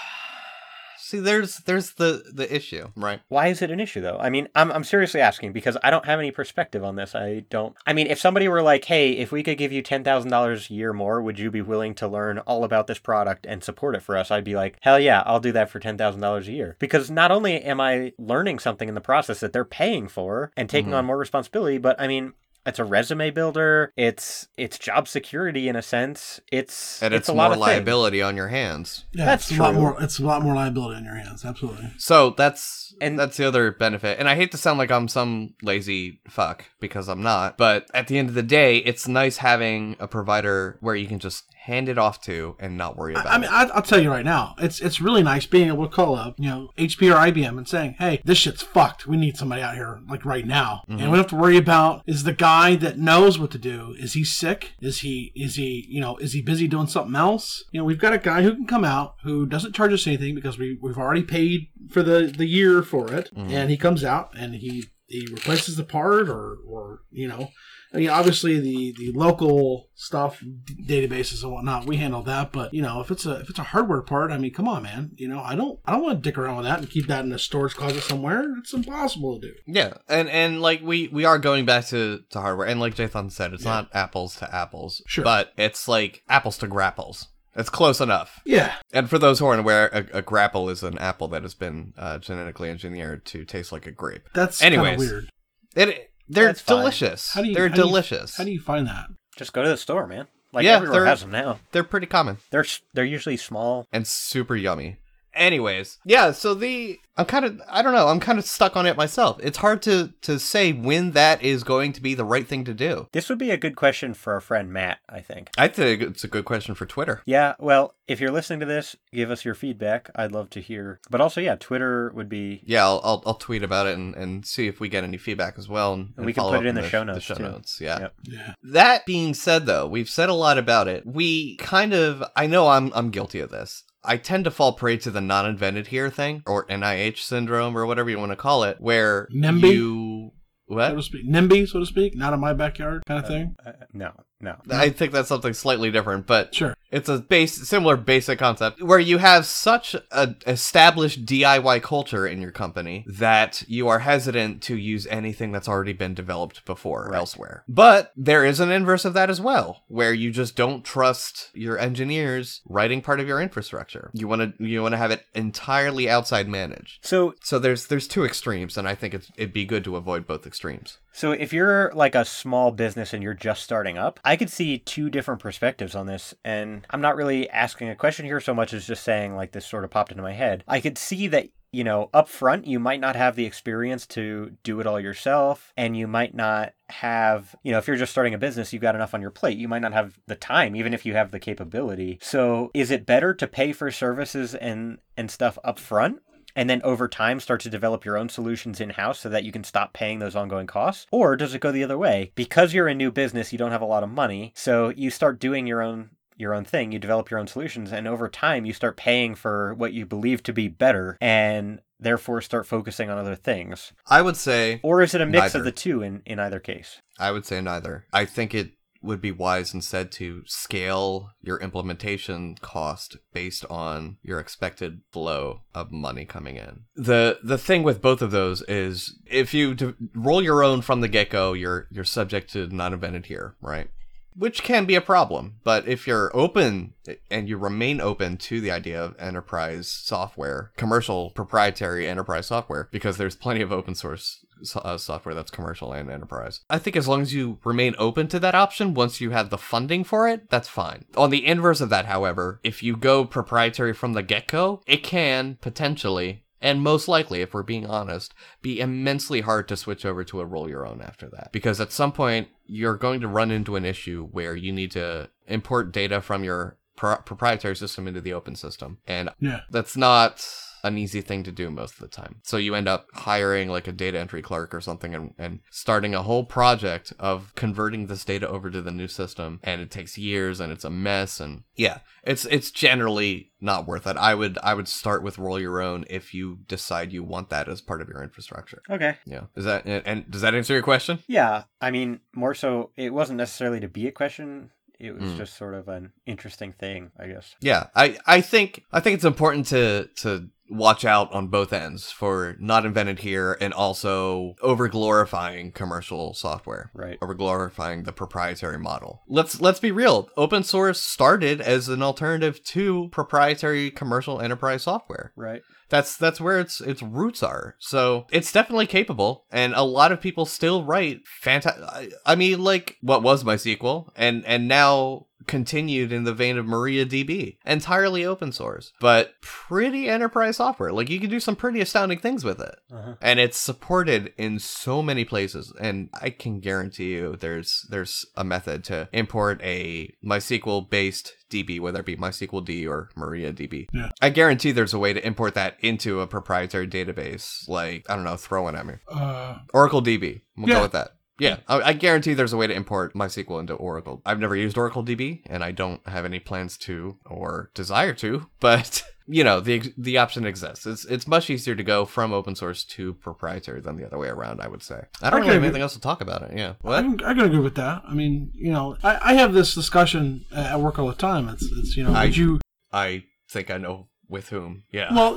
[1.11, 3.21] see, there's there's the the issue, right?
[3.29, 4.19] Why is it an issue though?
[4.19, 7.15] I mean, I'm I'm seriously asking because I don't have any perspective on this.
[7.15, 7.77] I don't.
[7.87, 10.71] I mean, if somebody were like, "Hey, if we could give you ten thousand dollars
[10.71, 13.95] a year more, would you be willing to learn all about this product and support
[13.95, 16.49] it for us?" I'd be like, "Hell yeah, I'll do that for ten thousand dollars
[16.49, 20.09] a year." Because not only am I learning something in the process that they're paying
[20.09, 20.97] for and taking Mhm.
[20.97, 22.33] on more responsibility, but I mean.
[22.67, 23.93] It's a resume builder.
[23.97, 26.41] It's it's job security in a sense.
[26.53, 27.67] It's And it's, a lot more of things.
[27.79, 29.07] liability on your hands.
[29.13, 29.97] Yeah, That's it's a lot more.
[30.03, 31.45] It's a lot more liability on your hands.
[31.45, 31.91] Absolutely.
[31.97, 34.19] So that's And- that's the other benefit.
[34.19, 37.57] And I hate to sound like I'm some lazy fuck because I'm not.
[37.57, 41.19] But at the end of the day, it's nice having a provider where you can
[41.19, 43.51] just hand it off to and not worry about I, I mean.
[43.51, 46.35] I, I'll tell you right now, it's it's really nice being able to call up,
[46.37, 49.07] you know, HP or IBM and saying, "Hey, this shit's fucked.
[49.07, 51.11] We need somebody out here like right now." And mm-hmm.
[51.11, 53.95] we don't have to worry about is the guy that knows what to do.
[53.99, 54.73] Is he sick?
[54.81, 57.65] Is he is he you know is he busy doing something else?
[57.71, 60.35] You know, we've got a guy who can come out who doesn't charge us anything
[60.35, 63.51] because we we've already paid for the the year for it, mm-hmm.
[63.51, 67.51] and he comes out and he he replaces the part or or you know
[67.93, 72.53] I mean, obviously the the local stuff, d- databases and whatnot, we handle that.
[72.53, 74.85] But you know, if it's a if it's a hardware part, I mean, come on,
[74.85, 75.11] man.
[75.17, 77.25] You know, I don't I don't want to dick around with that and keep that
[77.25, 78.45] in a storage closet somewhere.
[78.59, 79.55] It's impossible to do.
[79.67, 83.33] Yeah, and and like we we are going back to to hardware, and like Jathan
[83.33, 83.71] said, it's Yeah.
[83.73, 85.25] not apples to apples, Sure.
[85.25, 87.27] but it's like apples to grapples.
[87.57, 88.41] It's close enough.
[88.47, 91.55] Yeah, And for those who aren't aware, a, a grapple is an apple that has
[91.55, 94.29] been uh, genetically engineered to taste like a grape.
[94.33, 95.01] that's kind of Anyways.
[95.11, 95.31] weird.
[95.75, 96.79] It they're That's fine.
[96.79, 97.31] delicious.
[97.33, 97.55] How do you?
[97.55, 98.37] they're how do you- delicious.
[98.37, 99.07] how do you find that?
[99.37, 100.27] Just go to the store, man.
[100.53, 101.61] Like Yeah, everywhere they're- has them now.
[101.73, 102.39] they're pretty common.
[102.51, 103.87] They're s- they're usually small.
[103.93, 104.97] and super yummy.
[105.35, 108.87] Anyways, yeah, so the I'm kind of I don't know, I'm kind of stuck on
[108.87, 109.39] it myself.
[109.43, 112.75] It's hard to to say when that is going to be the right thing to
[112.75, 113.09] do.
[113.13, 115.51] This would be a good question for our friend Matt, I think.
[115.57, 117.23] I think it's a good question for Twitter.
[117.27, 120.11] Yeah, well, if you're listening to this, give us your feedback.
[120.15, 121.01] I'd love to hear.
[121.11, 122.63] But also, yeah, Twitter would be.
[122.65, 125.59] Yeah, I'll I'll, I'll tweet about it and, and see if we get any feedback
[125.59, 125.95] as well.
[125.95, 127.43] And, And we can put it in the show notes, the show too.
[127.45, 127.99] notes, yeah.
[128.01, 128.15] Yep.
[128.25, 131.07] Yeah, That being said, though, we've said a lot about it.
[131.07, 133.85] We kind of, I know I'm, I'm guilty of this.
[134.03, 137.87] I tend to fall prey to the not invented here thing, or NIH syndrome, or
[137.87, 139.73] whatever you want to call it, where NIMBY?
[139.73, 140.33] you
[140.69, 140.91] so what?
[140.91, 143.57] to speak, NIMBY, so to speak, not in my backyard kind of thing.
[143.65, 144.57] Uh, no, no.
[144.71, 146.77] I think that's something slightly different, but Sure.
[146.91, 152.43] It's a base similar basic concept where you have such a established DIY culture in
[152.43, 157.65] your company that you are hesitant to use anything that's already been developed before elsewhere.
[157.69, 161.79] But there is an inverse of that as well, where you just don't trust your
[161.79, 164.11] engineers writing part of your infrastructure.
[164.13, 167.07] You want to you want to have it entirely outside managed.
[167.07, 170.27] So So there's there's two extremes, and I think it's, it'd be good to avoid
[170.27, 170.99] both extremes.
[171.13, 174.79] So if you're like a small business and you're just starting up, I could see
[174.79, 176.35] two different perspectives on this.
[176.45, 179.67] And I'm not really asking a question here so much as just saying like this
[179.67, 180.65] sort of popped into my head.
[180.69, 184.57] I could see that you know, up front, you might not have the experience to
[184.65, 188.35] do it all yourself, and you might not have, you know, if you're just starting
[188.35, 189.57] a business, you've got enough on your plate.
[189.57, 192.19] You might not have the time, even if you have the capability.
[192.21, 196.21] So, is it better to pay for services and and stuff up front?
[196.55, 199.53] And then over time, start to develop your own solutions in house so that you
[199.53, 201.07] can stop paying those ongoing costs?
[201.11, 202.33] Or does it go the other way?
[202.35, 204.53] Because you're a new business, you don't have a lot of money.
[204.57, 208.09] So you start doing your own your own thing, you develop your own solutions, and
[208.09, 212.67] over time you start paying for what you believe to be better and therefore start
[212.67, 213.93] focusing on other things.
[214.07, 215.59] I would say Or is it a mix Neither.
[215.59, 217.03] of the two in, in either case?
[217.19, 218.07] I would say neither.
[218.11, 224.39] I think it would be wise instead to scale your implementation cost based on your
[224.39, 226.83] expected flow of money coming in.
[226.97, 231.09] The the thing with both of those is if you roll your own from the
[231.09, 233.89] get-go, you're you're subject to not invented here, right?
[234.37, 236.95] Which can be a problem, but if you're open
[237.31, 243.17] and you remain open to the idea of enterprise software, commercial proprietary enterprise software, because
[243.17, 246.61] there's plenty of open source so- uh, software that's commercial and enterprise.
[246.69, 249.59] I think as long as you remain open to that option, once you have the
[249.59, 251.05] funding for it, that's fine.
[251.17, 255.03] On the inverse of that, however, if you go proprietary from the get go, it
[255.03, 256.45] can potentially.
[256.63, 260.45] And most likely, if we're being honest, be immensely hard to switch over to a
[260.45, 261.53] roll your own after that.
[261.53, 265.31] Because at some point, you're going to run into an issue where you need to
[265.47, 268.99] import data from your pro- proprietary system into the open system.
[269.07, 269.61] And Yeah.
[269.71, 270.47] that's not
[270.83, 272.37] an easy thing to do most of the time.
[272.43, 276.15] So you end up hiring like a data entry clerk or something and, and starting
[276.15, 280.19] a whole project of converting this data over to the new system and it takes
[280.19, 284.17] years and it's a mess and yeah, it's it's generally not worth it.
[284.17, 287.69] I would I would start with roll your own if you decide you want that
[287.69, 288.83] as part of your infrastructure.
[288.89, 289.17] Okay.
[289.25, 289.45] Yeah.
[289.57, 291.21] Is that and, and does that answer your question?
[291.27, 291.65] Yeah.
[291.81, 294.71] I mean, more so, it wasn't necessarily to be a question.
[295.01, 295.37] It was Mm.
[295.39, 297.55] just sort of an interesting thing, I guess.
[297.61, 302.13] Yeah, I, I think I think it's important to to watch out on both ends
[302.13, 306.93] for not invented here and also over glorifying commercial software.
[306.95, 307.19] Right.
[307.21, 309.23] Over glorifying the proprietary model.
[309.27, 310.29] Let's let's be real.
[310.37, 315.33] Open source started as an alternative to proprietary commercial enterprise software.
[315.35, 315.63] Right.
[315.91, 317.77] That's that's where its its roots are.
[317.79, 321.85] So it's definitely capable, and a lot of people still write fantastic.
[321.85, 326.65] I, I mean, like what was MySQL, and and now continued in the vein of
[326.67, 330.93] MariaDB, entirely open source, but pretty enterprise software.
[330.93, 333.15] Like you can do some pretty astounding things with it, Uh-huh.
[333.21, 335.73] and it's supported in so many places.
[335.81, 341.81] And I can guarantee you, there's there's a method to import a MySQL based DB,
[341.81, 343.89] whether it be MySQL D or MariaDB.
[343.93, 344.11] Yeah.
[344.23, 348.25] I guarantee there's a way to import that into a proprietary database, like I don't
[348.25, 348.95] know, throw one at me.
[349.11, 350.43] Uh, Oracle DB.
[350.57, 350.77] We'll Yeah.
[350.77, 351.11] go with that.
[351.41, 354.23] Yeah, I, I guarantee there's a way to import MySQL into Oracle.
[354.27, 358.47] I've never used Oracle DB, and I don't have any plans to or desire to.
[358.61, 360.87] But you know, the the option exists.
[360.87, 364.29] It's it's much easier to go from open source to proprietary than the other way
[364.29, 364.61] around.
[364.61, 365.05] I would say.
[365.23, 366.57] I don't Okay, really have anything else to talk about it.
[366.57, 366.75] Yeah.
[366.85, 367.03] I What?
[367.03, 368.03] can, I can agree with that.
[368.09, 371.49] I mean, you know, I, I have this discussion at work all the time.
[371.49, 372.61] It's, it's you know, I- would you?
[372.93, 374.83] I think I know with whom.
[374.93, 375.15] Yeah.
[375.15, 375.37] Well,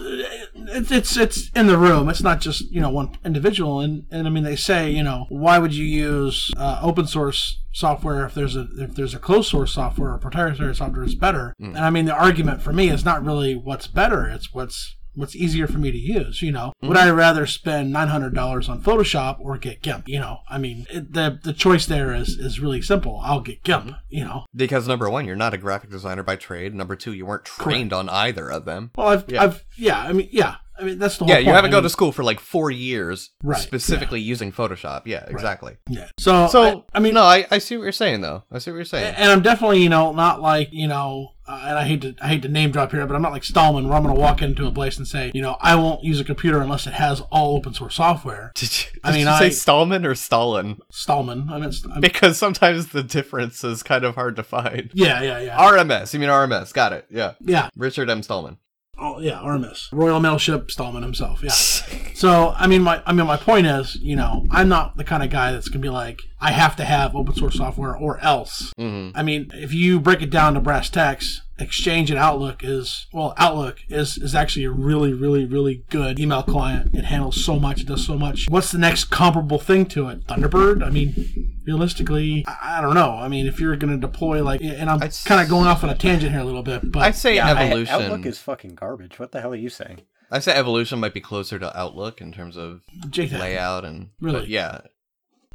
[0.55, 2.09] it's it's it's in the room.
[2.09, 3.79] It's not just you know one individual.
[3.79, 7.59] And and I mean, they say you know, why would you use uh, open source
[7.71, 11.53] software if there's a if there's a closed source software or proprietary software is better?
[11.75, 14.27] And I mean, the argument for me is not really what's better.
[14.27, 16.41] It's what's what's easier for me to use.
[16.41, 17.07] You know, would mm-hmm.
[17.07, 20.07] I rather spend nine hundred dollars on Photoshop or get GIMP?
[20.07, 23.19] You know, I mean, it, the the choice there is is really simple.
[23.23, 23.85] I'll get GIMP.
[23.85, 23.93] Mm-hmm.
[24.09, 26.73] You know, because number one, you're not a graphic designer by trade.
[26.73, 28.91] Number two, you weren't trained on either of them.
[28.95, 29.43] well, I've Yeah.
[29.43, 30.01] I've yeah.
[30.01, 30.55] I mean, yeah.
[30.79, 31.55] I mean, that's the whole Yeah, you point.
[31.55, 35.03] haven't I gone mean, to school for like four years Right, specifically using Photoshop.
[35.05, 35.77] Yeah, exactly.
[35.89, 36.09] Yeah.
[36.19, 38.43] So, So I, I mean, no, I, I see what you're saying though.
[38.51, 39.13] I see what you're saying.
[39.15, 42.29] and I'm definitely, you know, not like, you know, uh, and I hate to, I
[42.29, 44.41] hate to name drop here, but I'm not like Stallman, where I'm going to walk
[44.41, 47.19] into a place and say, you know, I won't use a computer unless it has
[47.31, 48.51] all open source software.
[48.55, 50.79] Did you, I mean, you say Stallman or Stalin?
[50.89, 54.89] Stallman, I mean, I'm- Because sometimes the difference is kind of hard to find.
[54.93, 56.73] yeah, yeah, yeah, RMS, you mean RMS?
[56.73, 57.05] Got it.
[57.11, 58.23] Yeah, yeah, Richard M.
[58.23, 58.57] Stallman.
[59.03, 61.51] Oh, yeah, RMS, Royal Mail Ship Stallman himself, yeah.
[62.15, 65.23] So, I mean, my, I mean, my point is, you know, I'm not the kind
[65.23, 68.71] of guy that's gonna be like, I have to have open source software or else.
[68.77, 73.05] hmm I mean, if you break it down to brass tacks, Exchange and Outlook is
[73.13, 76.95] well, Outlook is is actually a really, really, really good email client.
[76.95, 78.47] It handles so much, it does so much.
[78.49, 80.25] What's the next comparable thing to it?
[80.25, 80.83] Thunderbird?
[80.83, 83.11] I mean, realistically, I, I don't know.
[83.11, 85.83] I mean, if you're going to deploy like, and I'm I'd kind of going off
[85.83, 87.93] on a tangent here a little bit, but I'd say Yeah, I- evolution.
[87.95, 89.19] Outlook is fucking garbage.
[89.19, 90.01] What the hell are you saying?
[90.31, 92.81] I say evolution might be closer to Outlook in terms of
[93.11, 94.39] Jake, layout and Really?
[94.39, 94.81] but yeah.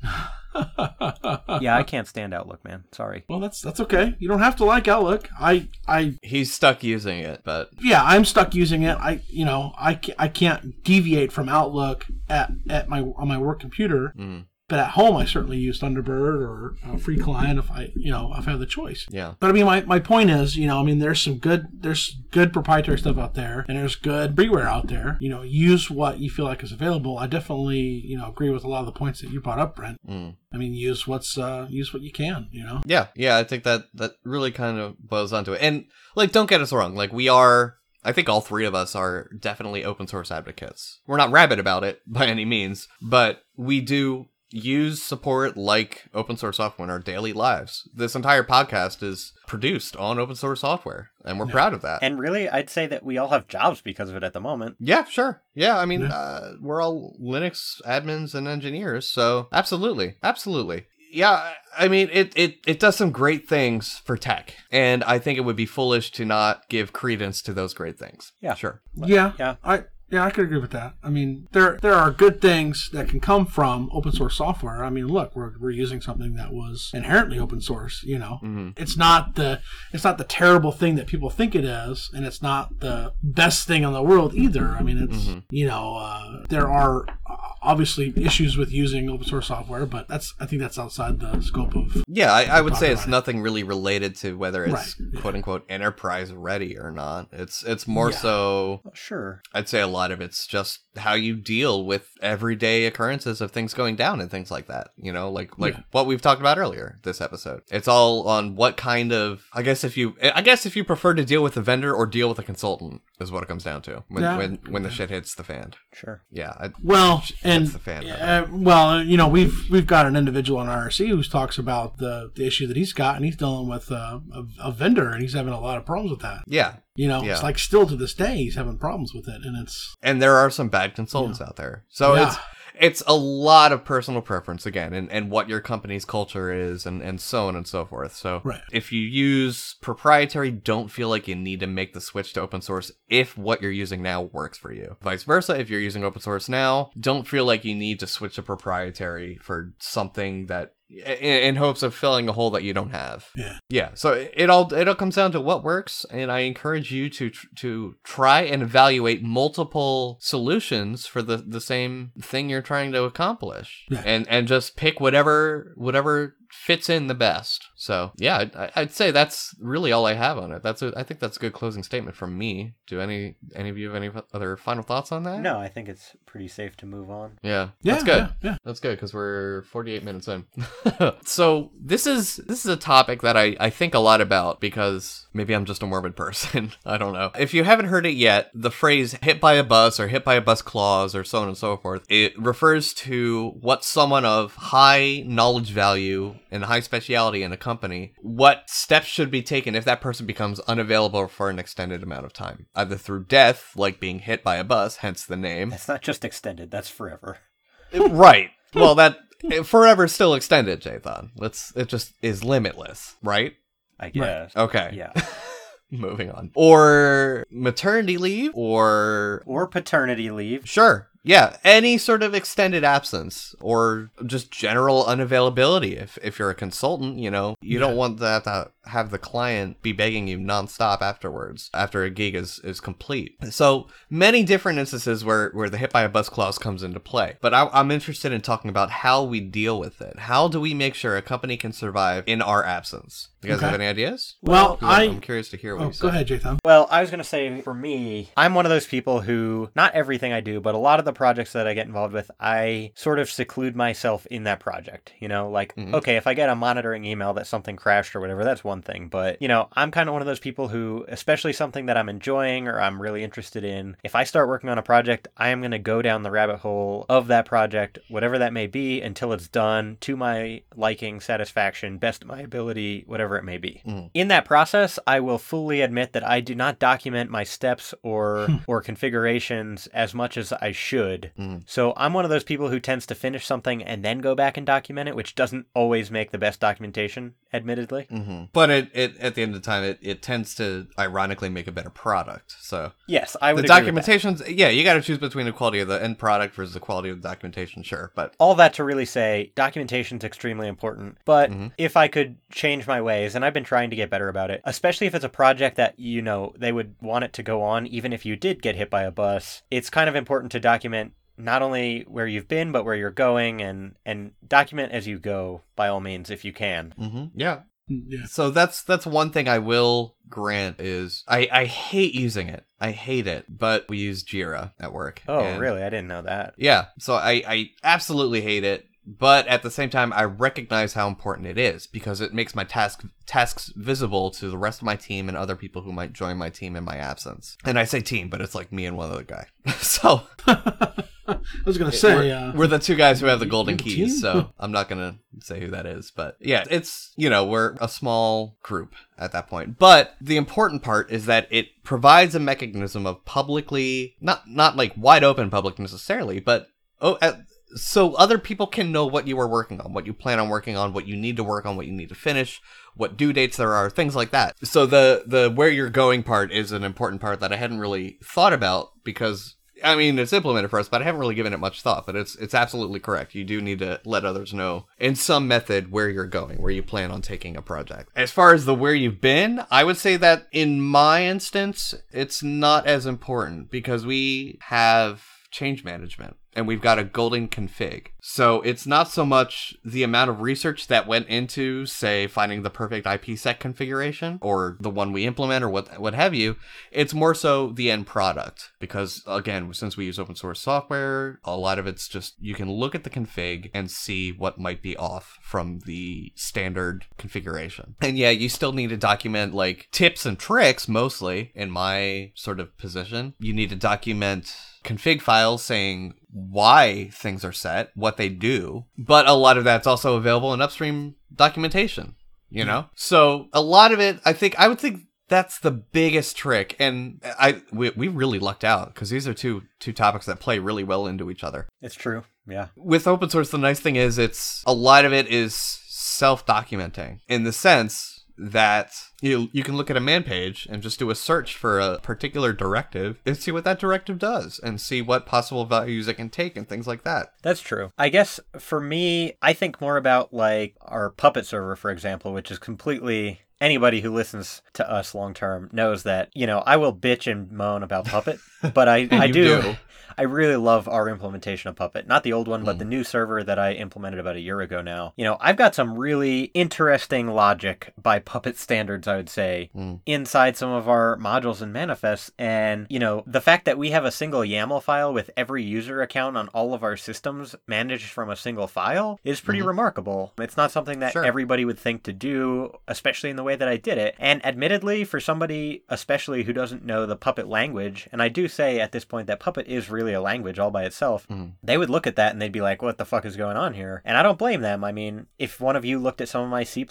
[1.61, 2.85] Yeah, I can't stand Outlook, man.
[2.93, 3.25] Sorry.
[3.29, 4.15] well, that's that's okay.
[4.19, 5.29] You don't have to like Outlook.
[5.41, 8.97] I I He's stuck using it, but yeah, I'm stuck using it.
[8.99, 13.39] I you know I, ca- I can't deviate from Outlook at at my on my
[13.39, 14.13] work computer.
[14.17, 18.11] mm, But at home, I certainly use Thunderbird or a free client if I you
[18.11, 19.07] know if I have the choice.
[19.09, 19.35] yeah.
[19.41, 22.21] But I mean, my, my point is, you know, I mean, there's some good there's
[22.31, 25.16] good proprietary stuff out there, and there's good freeware out there.
[25.21, 27.19] You know, use what you feel like is available.
[27.19, 29.75] I definitely you know agree with a lot of the points that you brought up,
[29.75, 29.99] Brent.
[30.07, 30.37] Mm.
[30.53, 32.49] I mean, use what's uh use what you can.
[32.51, 32.83] You know.
[32.85, 35.62] Yeah, yeah, I think that that really kind of boils onto it.
[35.62, 37.77] And like, don't get us wrong, like we are.
[38.05, 41.01] I think all three of us are definitely open source advocates.
[41.07, 46.37] We're not rabid about it by any means, but we do use support like open
[46.37, 47.89] source software in our daily lives.
[47.95, 52.01] This entire podcast is produced on open source software, and we're proud of that.
[52.03, 54.77] And really, I'd say that we all have jobs because of it at the moment.
[54.79, 55.43] Yeah, sure.
[55.55, 56.09] Yeah, I mean, Yeah.
[56.15, 60.87] uh, we're all Linux admins and engineers, so absolutely, absolutely.
[61.11, 65.19] Yeah, I I mean, it, it, it does some great things for tech, and I
[65.19, 68.33] think it would be foolish to not give credence to those great things.
[68.41, 68.55] Yeah.
[68.55, 68.83] Sure.
[68.95, 69.57] Yeah, Yeah.
[69.65, 70.95] I yeah, I could agree with that.
[71.03, 74.85] I mean, there there are good things that can come from open source software.
[74.85, 78.03] I mean, look, we're, we're using something that was inherently open source.
[78.05, 79.61] You know, hmm it's not the
[79.93, 83.67] it's not the terrible thing that people think it is, and it's not the best
[83.67, 84.69] thing in the world either.
[84.79, 85.43] I mean, it's Mhm.
[85.51, 90.35] you know uh, there are uh, obviously issues with using open source software, but that's
[90.41, 93.11] I think that's outside the scope of Yeah, I, I would say it's it.
[93.11, 97.29] nothing really related to whether it's Right, quote unquote enterprise ready or not.
[97.33, 98.17] It's it's more Yeah.
[98.19, 99.43] so sure.
[99.53, 103.75] I'd say a lot of it's just how you deal with everyday occurrences of things
[103.75, 104.91] going down and things like that.
[104.97, 105.81] You know, like like Yeah.
[105.93, 107.63] what we've talked about earlier this episode.
[107.71, 111.15] It's all on what kind of I guess if you I guess if you prefer
[111.15, 113.83] to deal with a vendor or deal with a consultant is what it comes down
[113.83, 114.37] to when Yeah.
[114.37, 115.75] when when the shit hits the fan.
[115.93, 116.23] Sure.
[116.31, 118.07] Yeah, I, well and hits the fan.
[118.07, 122.31] Uh, well, you know, we've we've got an individual on IRC who talks about the,
[122.35, 125.33] the issue that he's got, and he's dealing with uh, a, a vendor, and he's
[125.35, 126.43] having a lot of problems with that.
[126.47, 127.33] yeah, You know, Yeah.
[127.33, 130.37] it's like still to this day he's having problems with it, and it's and there
[130.37, 131.84] are some bad consultants out there.
[131.89, 132.28] So Yeah.
[132.28, 132.36] it's
[132.80, 137.03] it's a lot of personal preference again and, and what your company's culture is and,
[137.03, 138.14] and so on and so forth.
[138.14, 138.61] So Right.
[138.70, 142.61] if you use proprietary, don't feel like you need to make the switch to open
[142.62, 144.97] source if what you're using now works for you.
[145.03, 148.36] Vice versa, if you're using open source now, don't feel like you need to switch
[148.36, 152.91] to proprietary for something that in, in hopes of filling a hole that you don't
[152.91, 153.28] have.
[153.36, 153.59] Yeah.
[153.68, 153.91] Yeah.
[153.95, 157.11] So it it all it all comes down to what works, and I encourage you
[157.11, 163.05] to to try and evaluate multiple solutions for the the same thing you're trying to
[163.05, 164.03] accomplish, Yeah.
[164.05, 167.67] and and just pick whatever whatever fits in the best.
[167.77, 170.63] So yeah, I'd- I- I'd say that's really all I have on it.
[170.63, 172.75] That's a, I think that's a good closing statement from me.
[172.87, 175.41] Do any any of you have any other final thoughts on that?
[175.41, 177.39] No, I think it's pretty safe to move on.
[177.43, 178.19] Yeah, yeah, that's good.
[178.19, 178.57] Yeah, yeah.
[178.65, 180.45] That's good because we're 48 minutes in.
[181.25, 185.27] so this is this is a topic that I, I think a lot about because
[185.33, 186.73] maybe I'm just a morbid person.
[186.87, 187.31] I don't know.
[187.39, 190.35] If you haven't heard it yet, the phrase hit by a bus or hit by
[190.35, 194.55] a bus clause or so on and so forth, it refers to what someone of
[194.55, 199.85] high knowledge value and high speciality in a company, what steps should be taken if
[199.85, 204.21] that person becomes unavailable for an extended amount of time, either through death, like being
[204.21, 207.39] hit by a bus, hence the name, That's not just extended, that's forever.
[207.95, 208.51] right.
[208.75, 209.19] Well, that
[209.51, 211.31] eh, forever is still extended, Jathan.
[211.37, 211.73] Let's.
[211.77, 213.55] It just is limitless, right?
[213.99, 214.55] I guess.
[214.57, 214.91] Okay.
[214.95, 215.13] Yeah.
[215.91, 216.51] Moving on.
[216.55, 220.69] Or maternity leave, or Or paternity leave.
[220.69, 225.93] sure, yeah, any sort of extended absence, or just general unavailability.
[225.93, 229.80] If if you're a consultant, you know, you don't want that to have the client
[229.82, 233.36] be begging you nonstop afterwards after a gig is is complete.
[233.51, 237.36] So many different instances where where the hit by a bus clause comes into play.
[237.41, 240.18] But I, I'm interested in talking about how we deal with it.
[240.20, 243.28] How do we make sure a company can survive in our absence?
[243.43, 243.66] You guys Okay.
[243.66, 244.34] have any ideas?
[244.43, 246.03] Well, I'm- I I'm curious to hear what oh, you say.
[246.03, 246.59] go ahead, Jathan.
[246.64, 249.95] Well, I was going to say for me, I'm one of those people who, not
[249.95, 252.91] everything I do, but a lot of the projects that I get involved with, I
[252.97, 255.12] sort of seclude myself in that project.
[255.20, 255.95] You know, like, Mhm.
[255.95, 258.83] okay, if I get a monitoring email that something crashed or whatever, that's one one
[258.83, 261.97] thing, but you know, I'm kind of one of those people who, especially something that
[261.97, 265.49] I'm enjoying or I'm really interested in, if I start working on a project, I
[265.49, 269.01] am going to go down the rabbit hole of that project, whatever that may be,
[269.01, 273.83] until it's done to my liking, satisfaction, best of my ability, whatever it may be.
[273.87, 274.11] Mm.
[274.14, 278.49] In that process, I will fully admit that I do not document my steps or
[278.66, 281.33] or configurations as much as I should.
[281.39, 281.62] Mm.
[281.66, 284.57] So I'm one of those people who tends to finish something and then go back
[284.57, 288.07] and document it, which doesn't always make the best documentation, admittedly.
[288.11, 291.49] hmm But it, it at the end of the time, it, it tends to ironically
[291.49, 292.55] make a better product.
[292.61, 295.81] So Yes, I the would with documentations, yeah, you got to choose between the quality
[295.81, 298.12] of the end product versus the quality of the documentation, sure.
[298.14, 301.73] But all that to really say documentation is extremely important but Mhm.
[301.79, 304.61] if i could change my ways and i've been trying to get better about it
[304.64, 307.87] especially if it's a project that you know they would want it to go on
[307.87, 311.12] even if you did get hit by a bus it's kind of important to document
[311.37, 315.62] not only where you've been but where you're going and and document as you go
[315.77, 318.26] by all means if you can hmm yeah, Yeah.
[318.26, 322.64] So that's that's one thing I will grant is I I hate using it.
[322.80, 325.22] I hate it, but we use Jira at work.
[325.26, 326.86] oh and- really i didn't know that Yeah.
[326.99, 331.47] So I I absolutely hate it, but at the same time I recognize how important
[331.49, 335.28] it is because it makes my task tasks visible to the rest of my team
[335.28, 337.57] and other people who might join my team in my absence.
[337.64, 339.47] And I say team, but it's like me and one other guy.
[339.78, 340.22] so
[341.33, 343.79] I was gonna say, we're, uh, we're the two guys who have the golden you
[343.79, 344.20] have a keys, team?
[344.20, 347.89] so I'm not gonna say who that is, but yeah, it's you know we're a
[347.89, 349.79] small group at that point.
[349.79, 354.95] But the important part is that it provides a mechanism of publicly not not like
[354.97, 356.68] wide open public necessarily, but
[357.01, 357.18] oh.
[357.20, 357.41] At,
[357.74, 360.76] so other people can know what you are working on, what you plan on working
[360.76, 362.62] on, what you need to work on, what you need to finish,
[362.95, 364.57] what due dates there are, things like that.
[364.66, 368.18] So the the where you're going part is an important part that I hadn't really
[368.22, 371.61] thought about because I mean it's implemented for us, but I haven't really given it
[371.61, 372.07] much thought.
[372.07, 373.35] But it's it's absolutely correct.
[373.35, 376.83] You do need to let others know in some method where you're going, where you
[376.83, 378.11] plan on taking a project.
[378.16, 382.43] As far as the where you've been, I would say that in my instance, it's
[382.43, 388.09] not as important because we have change management and we've got a golden config.
[388.21, 392.69] So it's not so much the amount of research that went into, say, finding the
[392.69, 396.57] perfect IPsec configuration or the one we implement or what what have you.
[396.91, 401.57] It's more so the end product because again, since we use open source software, a
[401.57, 404.97] lot of it's just you can look at the config and see what might be
[404.97, 407.95] off from the standard configuration.
[408.01, 412.59] And yeah, you still need to document like tips and tricks mostly in my sort
[412.59, 413.35] of position.
[413.39, 414.57] You need to document
[414.89, 419.86] config files saying why things are set, what they do, but a lot of that's
[419.86, 422.16] also available in upstream documentation,
[422.49, 422.86] you know?
[422.95, 426.74] So a lot of it, I think, I would think that's the biggest trick.
[426.78, 430.59] And I, we, we really lucked out because these are two, two topics that play
[430.59, 431.68] really well into each other.
[431.82, 435.28] it's true yeah With open source, the nice thing is it's a lot of it
[435.28, 440.66] is self documenting in the sense that you you can look at a man page
[440.70, 444.59] and just do a search for a particular directive and see what that directive does
[444.61, 447.32] and see what possible values it can take and things like that.
[447.43, 447.93] That's true.
[447.99, 452.51] I guess for me, I think more about like our Puppet server, for example, which
[452.51, 453.41] is completely.
[453.61, 457.51] Anybody who listens to us long term knows that, you know, I will bitch and
[457.51, 458.39] moan about Puppet,
[458.75, 459.77] but I, I do, do.
[460.17, 462.09] I really love our implementation of Puppet.
[462.09, 462.79] Not the old one, but Mm.
[462.81, 465.13] the new server that I implemented about a year ago now.
[465.17, 470.01] You know, I've got some really interesting logic by Puppet standards, I would say, Mm.
[470.07, 472.33] inside some of our modules and manifests.
[472.37, 476.03] And, you know, the fact that we have a single YAML file with every user
[476.03, 479.67] account on all of our systems managed from a single file is pretty Mhm.
[479.67, 480.33] remarkable.
[480.39, 481.25] It's not something that Sure.
[481.25, 484.15] everybody would think to do, especially in the way that I did it.
[484.19, 488.79] And admittedly, for somebody, especially who doesn't know the Puppet language, and I do say
[488.81, 491.53] at this point that Puppet is really a language all by itself, Mhm.
[491.63, 493.75] they would look at that and they'd be like, what the fuck is going on
[493.75, 494.03] here?
[494.05, 494.85] And I don't blame them.
[494.85, 496.87] I mean, if one of you looked at some of my C,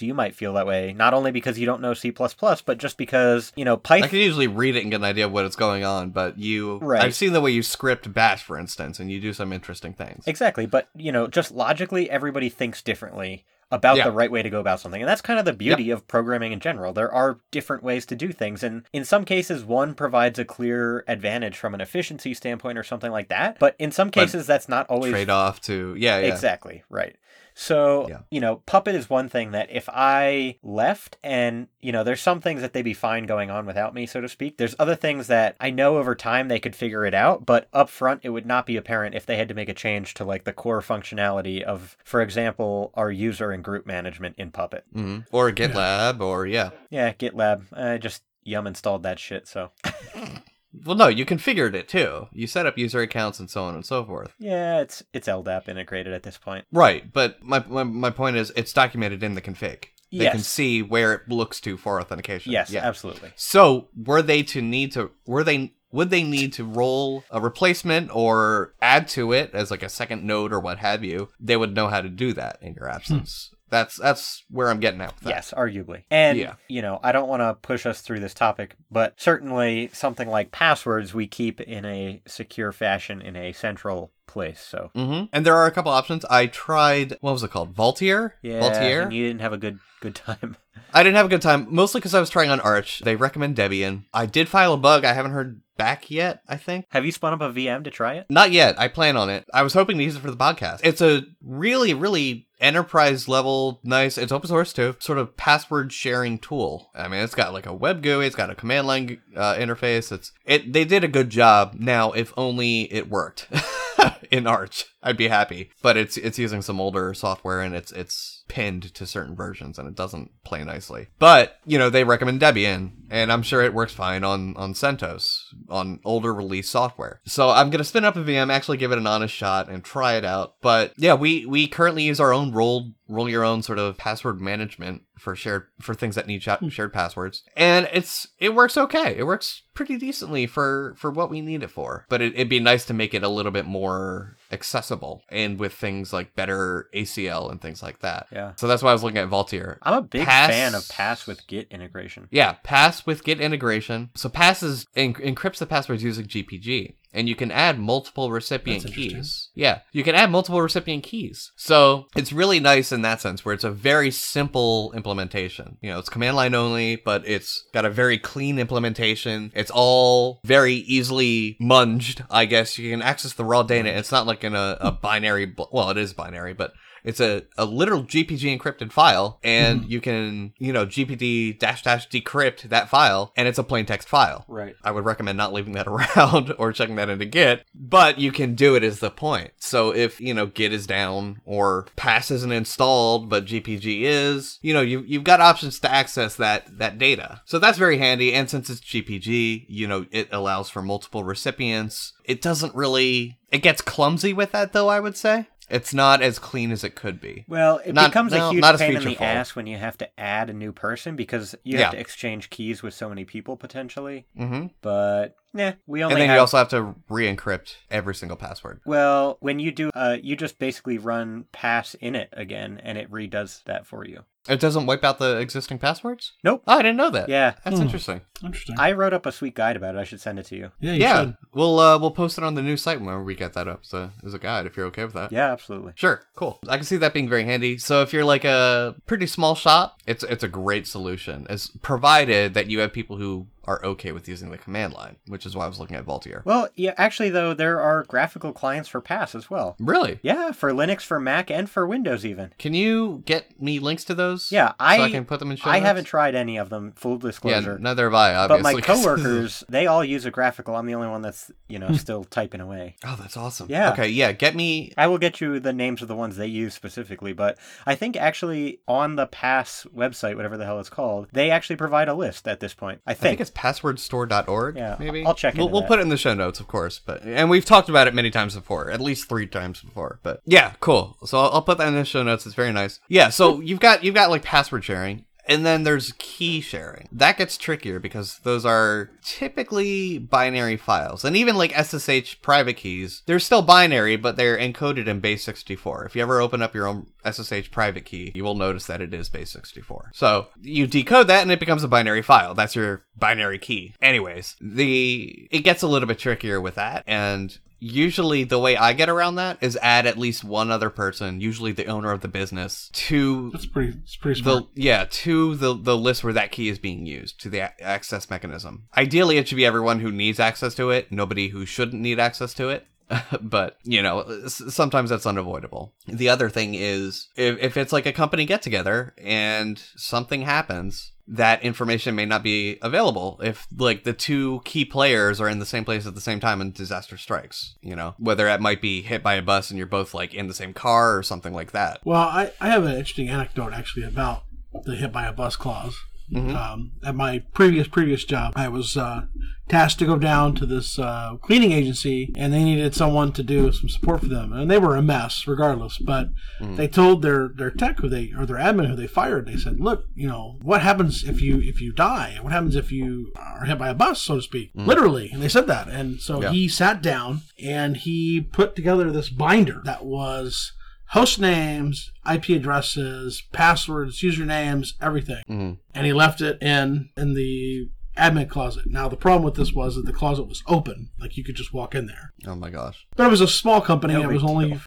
[0.00, 0.92] you might feel that way.
[0.92, 4.04] Not only because you don't know C, but just because, you know, Python.
[4.04, 6.38] I can usually read it and get an idea of what is going on, but
[6.38, 7.02] you Right.
[7.02, 10.24] I've seen the way you script bash for instance and you do some interesting things.
[10.26, 10.66] Exactly.
[10.66, 14.04] But, you know, just logically, everybody thinks differently about Yeah.
[14.04, 15.00] the right way to go about something.
[15.00, 16.92] And that's kind of the beauty of programming in general.
[16.92, 18.62] There are different ways to do things.
[18.62, 23.12] And in some cases, one provides a clear advantage from an efficiency standpoint or something
[23.12, 23.58] like that.
[23.58, 26.26] But in some But cases, that's not always Trade off to yeah, yeah.
[26.26, 27.16] Exactly, right.
[27.62, 28.18] So, Yeah.
[28.30, 32.40] you know, Puppet is one thing that if I left and, you know, there's some
[32.40, 34.56] things that they'd be fine going on without me, so to speak.
[34.56, 37.90] There's other things that I know over time they could figure it out, but up
[37.90, 40.44] front it would not be apparent if they had to make a change to like
[40.44, 44.84] the core functionality of, for example, our user and group management in Puppet.
[44.96, 45.26] Mhm.
[45.30, 46.70] Or GitLab or yeah.
[46.88, 47.64] Yeah, GitLab.
[47.74, 49.70] I just yum installed that shit, so.
[50.72, 52.28] Well, no, you configured it too.
[52.32, 54.34] You set up user accounts and so on and so forth.
[54.38, 56.64] Yeah, it's it's LDAP integrated at this point.
[56.72, 59.86] Right, but my, my my point is it's documented in the config.
[60.12, 62.52] They can see where it looks to for authentication.
[62.52, 62.84] Yes, Yeah.
[62.84, 63.30] absolutely.
[63.36, 68.14] So were they to need to were they would they need to roll a replacement
[68.14, 71.28] or add to it as like a second node or what have you?
[71.38, 72.94] They would know how to do that in your hmm.
[72.94, 73.54] absence.
[73.70, 75.30] That's that's where I'm getting at with that.
[75.30, 76.02] Yes, arguably.
[76.10, 76.54] And, Yeah.
[76.68, 80.50] you know, I don't want to push us through this topic, but certainly something like
[80.52, 84.60] passwords we keep in a secure fashion in a central place.
[84.60, 86.24] So, hmm And there are a couple options.
[86.26, 87.16] I tried.
[87.20, 87.74] What was it called?
[87.74, 88.32] Vaultier.
[88.42, 89.02] yeah, Vaultier.
[89.04, 90.56] and you didn't have a good good time.
[90.92, 93.00] I didn't have a good time, mostly because I was trying on Arch.
[93.00, 94.04] They recommend Debian.
[94.12, 95.04] I did file a bug.
[95.04, 96.42] I haven't heard back yet.
[96.46, 96.86] I think.
[96.90, 98.26] have you spun up a VM to try it?
[98.28, 98.78] Not yet.
[98.78, 99.46] I plan on it.
[99.54, 100.80] I was hoping to use it for the podcast.
[100.84, 104.18] It's a really, really enterprise level, nice.
[104.18, 104.96] It's open source too.
[104.98, 106.90] Sort of password sharing tool.
[106.94, 108.26] I mean, it's got like a web GUI.
[108.26, 110.12] It's got a command line uh, interface.
[110.12, 110.72] It's it.
[110.72, 111.76] They did a good job.
[111.78, 113.48] Now, if only it worked
[114.30, 115.70] in Arch, I'd be happy.
[115.82, 119.86] But it's it's using some older software and it's it's pinned to certain versions and
[119.86, 121.06] it doesn't play nicely.
[121.20, 125.38] But you know, they recommend Debian, and I'm sure it works fine on on CentOS
[125.68, 127.20] on older release software.
[127.24, 130.14] So I'm gonna spin up a VM, actually give it an honest shot, and try
[130.14, 130.56] it out.
[130.60, 134.40] But yeah, we we currently use our own roll roll your own sort of password
[134.40, 136.68] management for shared for things that need sha- hmm.
[136.68, 139.16] shared passwords, and it's it works okay.
[139.16, 142.06] It works pretty decently for for what we need it for.
[142.08, 145.74] But it, it'd be nice to make it a little bit more accessible and with
[145.74, 148.26] things like better ACL and things like that.
[148.32, 148.52] Yeah.
[148.56, 149.78] So that's why I was looking at Vaultier.
[149.82, 152.28] I'm a big Pass- fan of Pass with Git integration.
[152.30, 154.10] Yeah, Pass with Git integration.
[154.14, 158.84] So Pass is en- encrypts the passwords using GPG, and you can add multiple recipient
[158.94, 159.48] keys.
[159.54, 161.52] Yeah, you can add multiple recipient keys.
[161.56, 165.78] So it's really nice in that sense, where it's a very simple implementation.
[165.80, 169.52] You know, it's command line only, but it's got a very clean implementation.
[169.54, 172.24] It's all very easily munged.
[172.30, 173.90] I guess you can access the raw data.
[173.96, 175.46] It's not like in a, a binary.
[175.46, 176.72] bl- Well, it is binary, but
[177.04, 179.90] it's a, a literal GPG encrypted file, and mhm.
[179.90, 184.08] you can, you know, GPG dash dash decrypt that file, and it's a plain text
[184.08, 184.44] file.
[184.48, 184.76] Right.
[184.82, 185.86] I would recommend not leaving that
[186.16, 189.52] around or checking that into Git, but you can do it is the point.
[189.58, 194.74] So if, you know, Git is down or pass isn't installed, but GPG is, you
[194.74, 197.42] know, you, you've got options to access that, that data.
[197.44, 198.32] So that's very handy.
[198.32, 202.12] And since it's GPG, you know, it allows for multiple recipients.
[202.24, 205.48] It doesn't really, it gets clumsy with that though, I would say.
[205.70, 207.44] It's not as clean as it could be.
[207.48, 209.20] Well, it Not- becomes no, a huge not pain in the featureful.
[209.20, 211.84] ass when you have to add a new person because you Yeah.
[211.84, 214.26] have to exchange keys with so many people potentially.
[214.36, 216.36] hmm But yeah, we only And then have.
[216.36, 218.80] you also have to re-encrypt every single password.
[218.84, 223.62] Well, when you do, uh, you just basically run pass init again, and it redoes
[223.64, 224.24] that for you.
[224.48, 226.32] It doesn't wipe out the existing passwords?
[226.42, 226.62] Nope.
[226.66, 227.28] Oh, I didn't know that.
[227.28, 227.82] Yeah, That's Hmm.
[227.82, 228.20] interesting.
[228.42, 228.76] Interesting.
[228.78, 229.98] I wrote up a sweet guide about it.
[229.98, 230.72] I should send it to you.
[230.80, 231.36] yeah, you yeah, should.
[231.52, 233.98] we'll uh, we'll post it on the new site whenever we get that up So
[233.98, 235.30] a, as a guide if you're okay with that.
[235.30, 235.92] Yeah, absolutely.
[235.94, 236.58] Sure, cool.
[236.66, 237.76] I can see that being very handy.
[237.76, 242.54] So if you're like a pretty small shop, it's it's a great solution, as provided
[242.54, 245.64] that you have people who are okay with using the command line, which is why
[245.64, 246.44] I was looking at Vaultier.
[246.44, 249.76] Well, yeah, actually, though, there are graphical clients for Pass as well.
[249.78, 250.18] Really?
[250.22, 252.52] Yeah, for Linux, for Mac, and for Windows even.
[252.58, 254.50] Can you get me links to those?
[254.50, 255.86] Yeah, I, so I I can put them in show I notes?
[255.86, 256.92] haven't tried any of them.
[256.96, 257.72] Full disclosure.
[257.72, 258.34] Yeah, neither have I.
[258.34, 258.62] obviously.
[258.62, 260.74] but my coworkers, they all use a graphical.
[260.76, 262.96] I'm the only one that's you know still typing away.
[263.04, 263.66] oh, that's awesome.
[263.70, 263.92] Yeah.
[263.92, 264.08] Okay.
[264.08, 264.32] Yeah.
[264.32, 264.92] Get me.
[264.96, 268.16] I will get you the names of the ones they use specifically, but I think
[268.16, 272.48] actually on the Pass website, whatever the hell it's called, they actually provide a list
[272.48, 273.00] at this point.
[273.06, 273.40] I I think think.
[273.40, 274.76] it's passwordstore.org.
[274.76, 275.24] Yeah, maybe.
[275.24, 276.98] I'll check We'll, we'll put it in the show notes, of course.
[277.04, 280.18] But and we've talked about it many times before, at least three times before.
[280.22, 281.18] But yeah, cool.
[281.26, 282.46] So I'll, I'll put that in the show notes.
[282.46, 283.00] It's very nice.
[283.08, 283.28] Yeah.
[283.28, 285.26] So you've got you've got like password sharing.
[285.50, 287.08] And then there's key sharing.
[287.10, 291.24] That gets trickier because those are typically binary files.
[291.24, 296.04] And even like SSH private keys, they're still binary, but they're encoded in base 64.
[296.04, 299.12] If you ever open up your own SSH private key, you will notice that it
[299.12, 300.12] is base 64.
[300.14, 302.54] So you decode that and it becomes a binary file.
[302.54, 303.94] That's your binary key.
[304.00, 308.92] Anyways, the it gets a little bit trickier with that and Usually, the way I
[308.92, 312.28] get around that is add at least one other person, usually the owner of the
[312.28, 313.98] business, to That's pretty.
[314.04, 314.66] It's pretty smart.
[314.74, 317.82] the yeah to the the list where that key is being used to the a-
[317.82, 318.84] access mechanism.
[318.96, 322.52] Ideally, it should be everyone who needs access to it, nobody who shouldn't need access
[322.54, 322.86] to it.
[323.40, 325.92] but you know, sometimes that's unavoidable.
[326.06, 331.12] The other thing is if if it's like a company get together and something happens.
[331.32, 335.64] That information may not be available if, like, the two key players are in the
[335.64, 337.76] same place at the same time and disaster strikes.
[337.82, 340.48] You know, whether it might be hit by a bus and you're both like in
[340.48, 342.00] the same car or something like that.
[342.04, 344.42] Well, I, I have an interesting anecdote actually about
[344.84, 345.96] the hit by a bus clause.
[346.32, 346.54] Mhm.
[346.54, 349.22] Um, at my previous previous job, I was uh,
[349.68, 353.72] tasked to go down to this uh, cleaning agency, and they needed someone to do
[353.72, 355.98] some support for them, and they were a mess regardless.
[355.98, 356.76] But Mhm.
[356.76, 359.80] they told their their tech who they or their admin who they fired, they said,
[359.80, 362.38] "Look, you know what happens if you if you die?
[362.40, 365.48] What happens if you are hit by a bus, so to speak, literally?" And they
[365.48, 366.52] said that, and so Yeah.
[366.52, 370.72] he sat down and he put together this binder that was
[371.10, 375.42] host names, IP addresses, passwords, usernames, everything.
[375.48, 375.78] Mhm.
[375.94, 378.84] And he left it in in the admin closet.
[378.86, 381.72] Now the problem with this was that the closet was open, like you could just
[381.72, 382.32] walk in there.
[382.46, 383.06] Oh my gosh.
[383.16, 384.14] But it was a small company.
[384.14, 384.80] No it was only deal.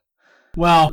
[0.55, 0.91] well,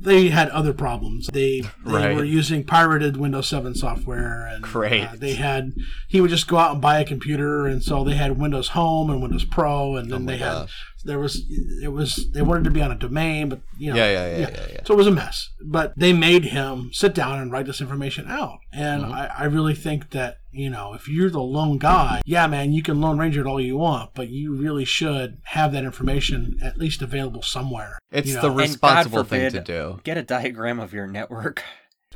[0.00, 1.28] they had other problems.
[1.32, 2.16] They they Right.
[2.16, 5.04] were using pirated Windows 7 software, and Great.
[5.04, 5.72] uh, they had
[6.08, 9.08] he would just go out and buy a computer, and so they had Windows Home
[9.10, 10.86] and Windows Pro, and Oh then my they had gosh.
[11.04, 11.42] There was
[11.82, 14.38] it was they wanted to be on a domain, but you know Yeah, yeah, yeah,
[14.50, 14.80] yeah, yeah.
[14.84, 15.50] so it was a mess.
[15.62, 18.58] But they made him sit down and write this information out.
[18.72, 19.12] And Mm-hmm.
[19.12, 22.82] I, I really think that, you know, if you're the lone guy, yeah, man, you
[22.82, 26.76] can Lone Ranger it all you want, but you really should have that information at
[26.76, 27.98] least available somewhere.
[28.10, 28.42] It's you know?
[28.42, 30.00] the And God responsible thing to do.
[30.04, 31.62] Get a diagram of your network.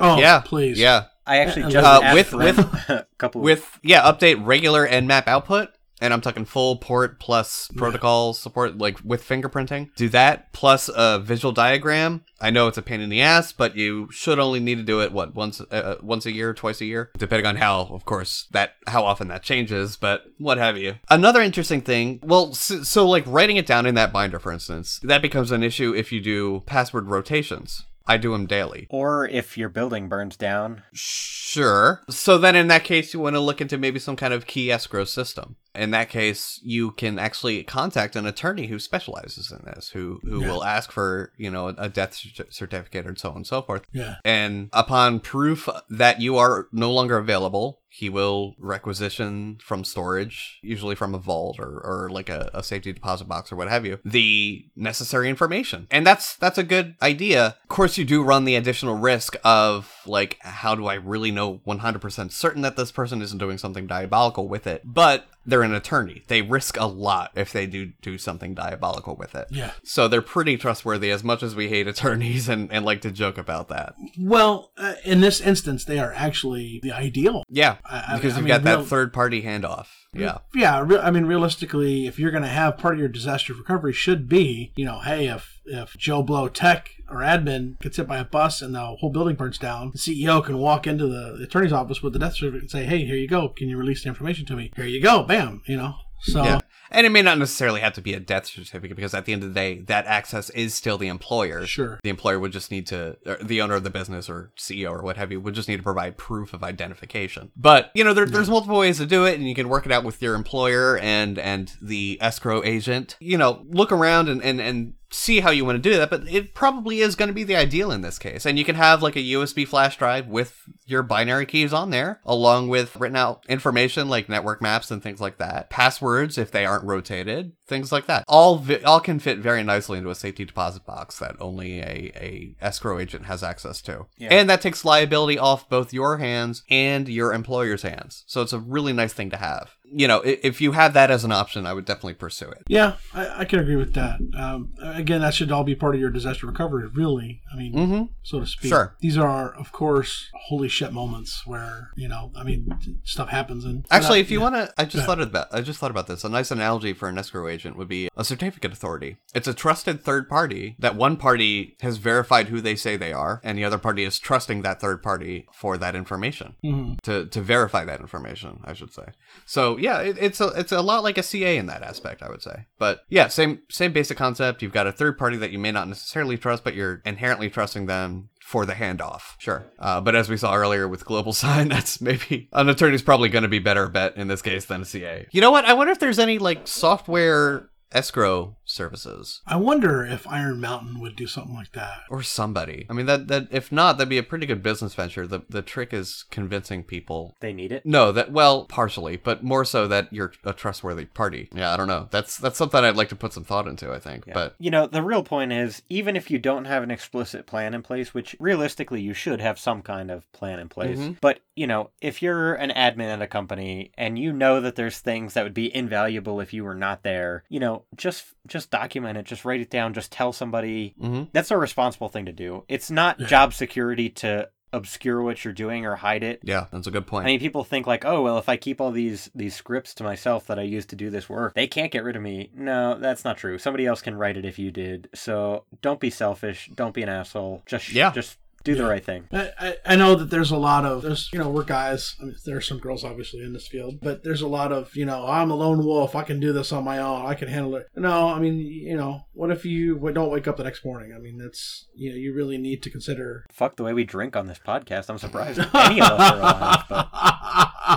[0.01, 0.79] Oh, yeah, please.
[0.79, 2.59] Yeah, I actually just uh, with- with-
[2.89, 5.69] a couple with yeah, update regular nmap output,
[6.05, 9.89] and I'm talking full port plus protocol support, like with fingerprinting.
[9.97, 12.25] Do that plus a visual diagram.
[12.43, 15.01] I know it's a pain in the ass, but you should only need to do
[15.01, 18.47] it what once uh, once a year, twice a year, depending on how, of course,
[18.51, 20.97] that how often that changes, but what have you.
[21.09, 25.01] Another interesting thing, well, so, so like writing it down in that binder, for instance,
[25.05, 27.87] that becomes an issue if you do password rotations.
[28.07, 28.87] I do them daily.
[28.91, 32.03] Or if your building burns down, Sure.
[32.11, 34.73] So then in that case, you want to look into maybe some kind of key
[34.73, 35.55] escrow system.
[35.75, 40.41] In that case, you can actually contact an attorney who specializes in this, who, who
[40.43, 40.49] Yeah.
[40.49, 42.15] will ask for, you know, a death
[42.51, 43.83] certificate and so on and so forth.
[43.93, 44.17] Yeah.
[44.25, 50.97] And upon proof that you are no longer available, he will requisition from storage, usually
[50.97, 54.01] from a vault or, or like a, a safety deposit box or what have you,
[54.05, 55.87] the necessary information.
[55.93, 57.57] And that's that's a good idea.
[57.63, 61.61] Of course, you do run the additional risk of like, how do I really know
[61.67, 64.83] 100% certain that this person isn't doing something diabolical with it?
[64.85, 66.23] But they're an attorney.
[66.29, 69.49] They risk a lot if they do do something diabolical with it.
[69.51, 69.73] Yeah.
[69.83, 73.39] So they're pretty trustworthy as much as we hate attorneys and, and like to joke
[73.39, 73.95] about that.
[74.19, 77.45] Well, uh, in this instance, they are actually the ideal.
[77.49, 79.87] Yeah, I- I- because I you've mean, got that real- third party handoff.
[80.17, 83.53] Yeah, Yeah, re- I mean, realistically, if you're going to have part of your disaster
[83.53, 88.07] recovery should be, you know, hey, if if Joe Blow Tech or admin gets hit
[88.07, 91.43] by a bus and the whole building burns down, the CEO can walk into the
[91.43, 93.49] attorney's office with the death certificate and say, hey, here you go.
[93.49, 94.71] Can you release the information to me?
[94.77, 95.23] Here you go.
[95.23, 95.63] Bam.
[95.67, 95.95] You know.
[96.21, 96.61] So yeah.
[96.91, 99.43] And it may not necessarily have to be a death certificate because at the end
[99.43, 101.67] of the day, that access is still the employer.
[101.67, 101.99] Sure.
[102.03, 105.03] The employer would just need to, or the owner of the business or CEO or
[105.03, 107.51] what have you, would just need to provide proof of identification.
[107.57, 109.93] But you know, there, there's multiple ways to do it, and you can work it
[109.93, 113.17] out with your employer and and the escrow agent.
[113.19, 116.27] You know, look around and and and see how you want to do that, but
[116.29, 118.45] it probably is going to be the ideal in this case.
[118.45, 122.21] And you can have like a USB flash drive with your binary keys on there,
[122.25, 126.67] along with written out information like network maps and things like that, passwords if they
[126.67, 128.25] aren't rotated, things like that.
[128.29, 132.13] All vi- all can fit very nicely into a safety deposit box that only a,
[132.17, 134.07] a escrow agent has access to.
[134.19, 134.29] Yeah.
[134.31, 138.25] And that takes liability off both your hands and your employer's hands.
[138.27, 139.77] So it's a really nice thing to have.
[139.87, 142.63] You know, if you have that as an option, I would definitely pursue it.
[142.69, 144.19] yeah, I, I can agree with that.
[144.37, 147.43] Um, again, that should all be part of your disaster recovery, really.
[147.53, 148.03] I mean, Mm-hmm.
[148.23, 148.71] so to speak.
[148.71, 148.97] Sure.
[149.01, 152.69] These are, of course, holy shit moments where you know, I mean,
[153.05, 154.51] stuff happens and Actually, if you yeah.
[154.51, 156.25] want to, I just thought about, I just thought about this.
[156.25, 159.19] A nice analogy for an escrow agent would be a certificate authority.
[159.35, 163.41] It's a trusted third party that one party has verified who they say they are,
[163.45, 167.01] and the other party is trusting that third party for that information Mhm.
[167.03, 168.61] to to verify that information.
[168.65, 169.09] I should say.
[169.47, 172.23] So yeah, it, it's a it's a lot like a CA in that aspect.
[172.23, 174.63] I would say, but yeah, same same basic concept.
[174.63, 177.87] You've got a third party that you may not necessarily trust, but you're inherently trusting
[177.87, 179.35] them for the handoff.
[179.39, 179.65] Sure.
[179.79, 183.43] Uh, but as we saw earlier with Global Sign, that's maybe an attorney's probably going
[183.43, 185.27] to be better bet in this case than a CA.
[185.33, 185.65] You know what?
[185.65, 191.17] I wonder if there's any like software escrow services I wonder if Iron Mountain would
[191.17, 192.03] do something like that.
[192.11, 192.87] or somebody.
[192.91, 195.27] I mean, that that if not, that'd be a pretty good business venture.
[195.27, 197.85] The the trick is convincing people they need it.
[197.87, 201.49] No, that well, partially, but more so that you're a trustworthy party.
[201.55, 202.09] Yeah, I don't know.
[202.11, 203.93] That's that's something I'd like to put some thought into.
[203.93, 206.91] I think, but You know, the real point is even if you don't have an
[206.91, 210.99] explicit plan in place, which realistically you should have some kind of plan in place,
[210.99, 211.17] Mhm.
[211.21, 214.99] but you know, if you're an admin at a company and you know that there's
[214.99, 219.19] things that would be invaluable if you were not there, you know, just just document
[219.19, 220.95] it, just write it down, just tell somebody.
[221.01, 221.29] Mhm.
[221.33, 222.65] That's a responsible thing to do.
[222.69, 226.41] It's not job security to obscure what you're doing or hide it.
[226.43, 227.25] Yeah, that's a good point.
[227.25, 230.05] I mean, people think like, oh well, if I keep all these these scripts to
[230.05, 232.51] myself that I use to do this work, they can't get rid of me.
[232.55, 233.57] No, that's not true.
[233.59, 235.09] Somebody else can write it if you did.
[235.15, 236.71] So don't be selfish.
[236.75, 237.63] Don't be an asshole.
[237.67, 238.11] Just Yeah.
[238.11, 239.29] just do the right thing.
[239.33, 242.25] I, I, I know that there's a lot of there's you know we're guys I
[242.25, 245.05] mean, there are some girls obviously in this field but there's a lot of you
[245.05, 247.77] know I'm a lone wolf I can do this on my own I can handle
[247.77, 251.13] it no I mean you know what if you don't wake up the next morning
[251.15, 254.35] I mean that's you know you really need to consider Fuck the way we drink
[254.37, 255.11] on this podcast.
[255.11, 256.85] I'm surprised any of us are alive.
[256.89, 257.09] But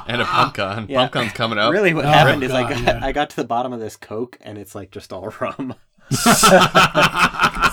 [0.08, 0.88] and a pumpkin.
[0.90, 1.08] Yeah.
[1.08, 1.72] Pumpkin's coming up.
[1.72, 3.00] really, what Oh, happened is I got yeah.
[3.02, 5.76] I got to the bottom of this Coke and it's like just all rum.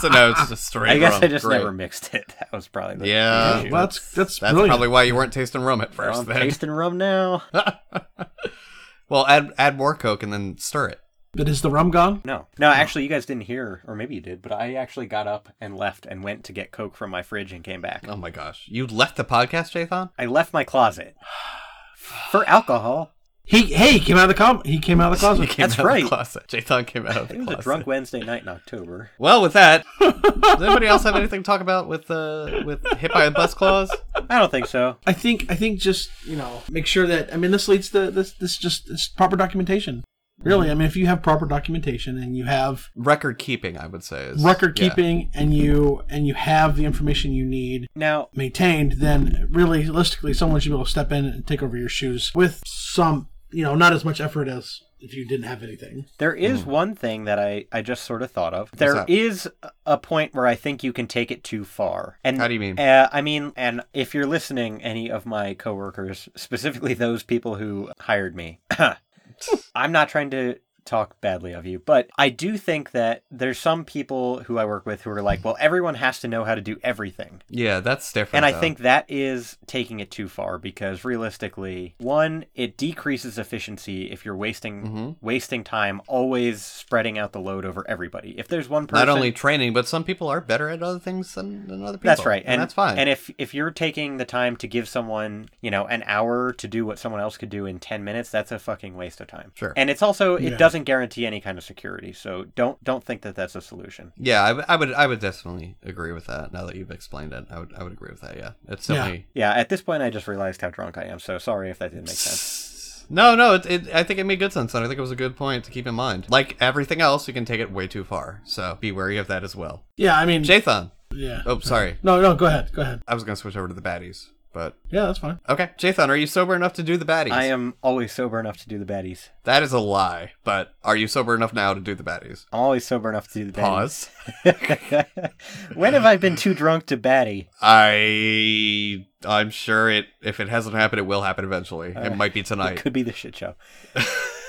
[0.01, 1.25] so no, it's just straight I guess rum.
[1.25, 1.59] I just Great.
[1.59, 2.35] never mixed it.
[2.41, 3.71] That was probably the Yeah, issue.
[3.73, 4.71] well, that's that's That's brilliant.
[4.71, 6.21] probably why you weren't tasting rum at Well, first.
[6.21, 6.41] I'm then.
[6.41, 7.43] tasting rum now.
[9.09, 11.01] well, add add more Coke and then stir it.
[11.33, 14.21] but is the rum gone No, no, actually, you guys didn't hear, or maybe you
[14.21, 17.23] did, but I actually got up and left and went to get Coke from my
[17.23, 18.05] fridge and came back.
[18.09, 20.11] Oh my gosh, you left the podcast, Jathan?
[20.19, 21.17] I left my closet
[22.31, 23.13] for alcohol.
[23.45, 25.51] He hey he came out of the com he came out of the You closet
[25.51, 26.03] came That's out of right.
[26.03, 26.47] the closet.
[26.49, 29.11] Jathan came out of the It was a drunk Wednesday night in October.
[29.19, 33.13] Well, with that, does anybody else have anything to talk about with uh, with hit
[33.13, 33.95] by a bus clause?
[34.31, 34.97] I don't think so.
[35.07, 38.11] I think I think just you know make sure that I mean this leads to
[38.11, 40.05] this this just this proper documentation
[40.43, 44.05] really I mean if you have proper documentation and you have Record keeping, I would
[44.05, 44.89] say, is record yeah.
[44.89, 50.35] keeping and you and you have the information you need Now, maintained then really realistically
[50.35, 53.63] someone should be able to step in and take over your shoes with some you
[53.63, 57.25] know not as much effort as if you didn't have anything there is one thing
[57.25, 58.71] that I, I just sort of thought of.
[58.73, 59.49] There is
[59.85, 62.19] a point where I think you can take it too far.
[62.25, 62.79] And How do you mean?
[62.79, 67.91] Uh, I mean, and if you're listening, any of my coworkers, specifically those people who
[68.01, 68.61] hired me,
[69.75, 73.85] I'm not trying to talk badly of you, but I do think that there's some
[73.85, 76.61] people who I work with who are like, well, everyone has to know how to
[76.61, 77.43] do everything.
[77.49, 78.37] Yeah, that's different.
[78.37, 78.61] And I though.
[78.61, 84.37] think that is taking it too far because realistically, one, it decreases efficiency if you're
[84.37, 85.17] wasting Mhm.
[85.21, 88.39] wasting time always spreading out the load over everybody.
[88.39, 91.35] If there's one person not only training, but some people are better at other things
[91.35, 92.09] than, than other people.
[92.11, 92.99] That's right, and, that's fine.
[92.99, 96.69] And if if you're taking the time to give someone, you know, an hour to
[96.69, 99.53] do what someone else could do in ten minutes, that's a fucking waste of time.
[99.55, 99.73] Sure.
[99.77, 100.57] And it's also it Yeah.
[100.57, 104.13] doesn't guarantee any kind of security, so don't don't think that that's a solution.
[104.17, 106.53] yeah, I, w- I would I would definitely agree with that.
[106.53, 108.37] Now that you've explained it, I would I would agree with that.
[108.37, 108.97] Yeah, it's Yeah.
[108.97, 109.27] definitely.
[109.35, 109.53] Yeah.
[109.53, 112.07] At this point, I just realized how drunk I am, so sorry if that didn't
[112.09, 112.71] make sense.
[113.11, 115.11] No, no, it, it, I think it made good sense, and I think it was
[115.11, 116.25] a good point to keep in mind.
[116.31, 119.45] Like everything else, you can take it way too far, so be wary of that
[119.45, 119.85] as well.
[119.99, 120.91] yeah I mean Jathan.
[121.13, 121.99] yeah Oh, sorry.
[122.03, 124.79] no no go ahead go ahead I was gonna switch over to the baddies, but
[124.89, 125.71] yeah that's fine okay.
[125.77, 127.33] Jathan, are you sober enough to do the baddies?
[127.33, 129.29] I am always sober enough to do the baddies.
[129.43, 130.33] That is a lie.
[130.45, 132.47] But are you sober enough now to do the baddies?
[132.53, 134.09] I'm always sober enough to do the baddies.
[134.45, 135.75] Pause.
[135.75, 137.49] when have I been too drunk to baddie?
[137.61, 141.93] I I'm sure it if it hasn't happened, it will happen eventually.
[141.95, 142.65] it might be tonight.
[142.65, 142.83] It tonight.
[142.83, 143.57] could be the shit show.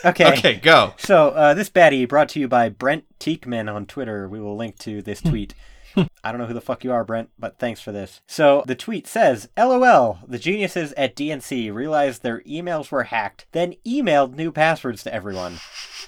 [0.05, 0.33] Okay.
[0.33, 0.93] Okay, go.
[0.97, 4.29] So uh, this baddie brought to you by Brent Teekman on Twitter.
[4.29, 5.55] We will link to this tweet.
[6.23, 8.21] I don't know who the fuck you are, Brent, but thanks for this.
[8.27, 10.19] So the tweet says, "LOL.
[10.27, 15.59] The geniuses at DNC realized their emails were hacked, then emailed new passwords to everyone."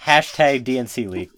[0.07, 1.31] Hashtag DNC leak.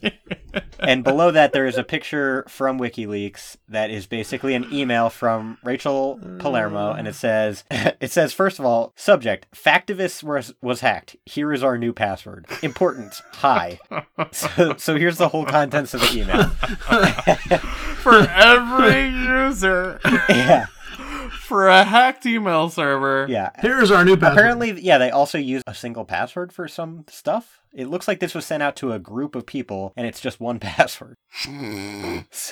[0.79, 5.57] and below that, there is a picture from WikiLeaks that is basically an email from
[5.63, 11.15] Rachel Palermo, and it says, "It says first of all, subject: Factivist was was hacked.
[11.25, 12.45] Here is our new password.
[12.61, 13.21] Important.
[13.33, 13.79] Hi."
[14.31, 16.49] So, so here's the whole contents of the email.
[18.03, 20.65] For every user, yeah,
[21.49, 23.25] for a hacked email server.
[23.27, 23.49] yeah.
[23.57, 27.59] here's our new password Apparently, yeah, they also use a single password for some stuff.
[27.73, 30.39] It looks like this was sent out to a group of people, and it's just
[30.39, 31.15] one password.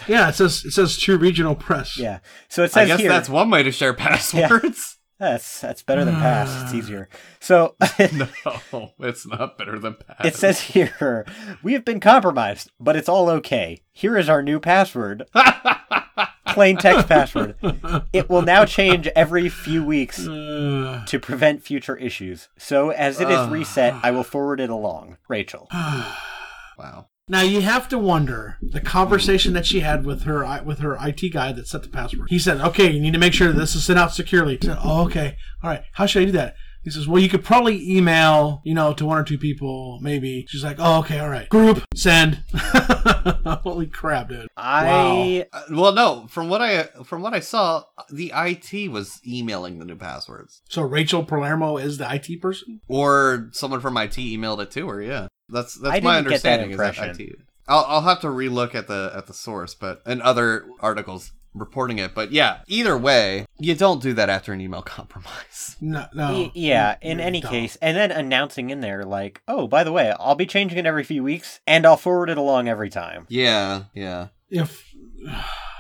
[0.08, 2.20] yeah it says it says true regional press Yeah.
[2.50, 3.10] So it says I guess here.
[3.10, 4.96] that's one way to share passwords.
[5.20, 6.62] That's that's better than pass.
[6.62, 6.78] It's ah.
[6.78, 7.10] easier.
[7.40, 7.76] So
[8.14, 10.28] No, it's not better than pass.
[10.28, 11.26] it says here,
[11.64, 13.82] we have been compromised, but it's all okay.
[13.92, 15.28] Here is our new password.
[16.58, 17.56] Plain text password.
[18.12, 22.50] It will now change every few weeks Uh, to prevent future issues.
[22.58, 25.18] So as it is reset, I will forward it along.
[25.28, 25.68] Rachel.
[26.78, 27.10] wow.
[27.30, 31.32] Now you have to wonder the conversation that she had with her with her IT
[31.34, 32.30] guy that set the password.
[32.30, 34.78] He said, "Okay, you need to make sure that this is sent out securely." Said,
[34.82, 35.84] "Oh, okay, all right.
[35.94, 36.56] How should I do that?"
[36.88, 40.46] He says, "Well, you could probably email, you know, to one or two people, maybe."
[40.48, 41.50] She's like, "Oh, okay, all right.
[41.50, 42.46] Group send."
[43.62, 44.48] Holy crap, dude!
[44.56, 46.28] I Uh, well, no.
[46.30, 50.82] From what I from what I saw, the IT was emailing the new passwords, So
[50.82, 52.80] Rachel Palermo is the IT person.
[52.88, 55.02] or someone from IT emailed it to her.
[55.02, 56.72] Yeah, that's that's I my didn't get that understanding.
[56.72, 57.22] is that impression.
[57.22, 57.36] IT.
[57.68, 62.00] I'll I'll have to relook at the at the source, but and other articles reporting
[62.00, 62.14] it.
[62.16, 65.76] But yeah, either way, you don't do that after an email compromise.
[65.82, 66.32] No, no.
[66.32, 67.52] Y- yeah, in you any don't.
[67.52, 70.86] case, and then announcing in there like, "Oh, by the way, I'll be changing it
[70.86, 74.28] every few weeks, and I'll forward it along every time." Yeah, yeah.
[74.50, 74.84] if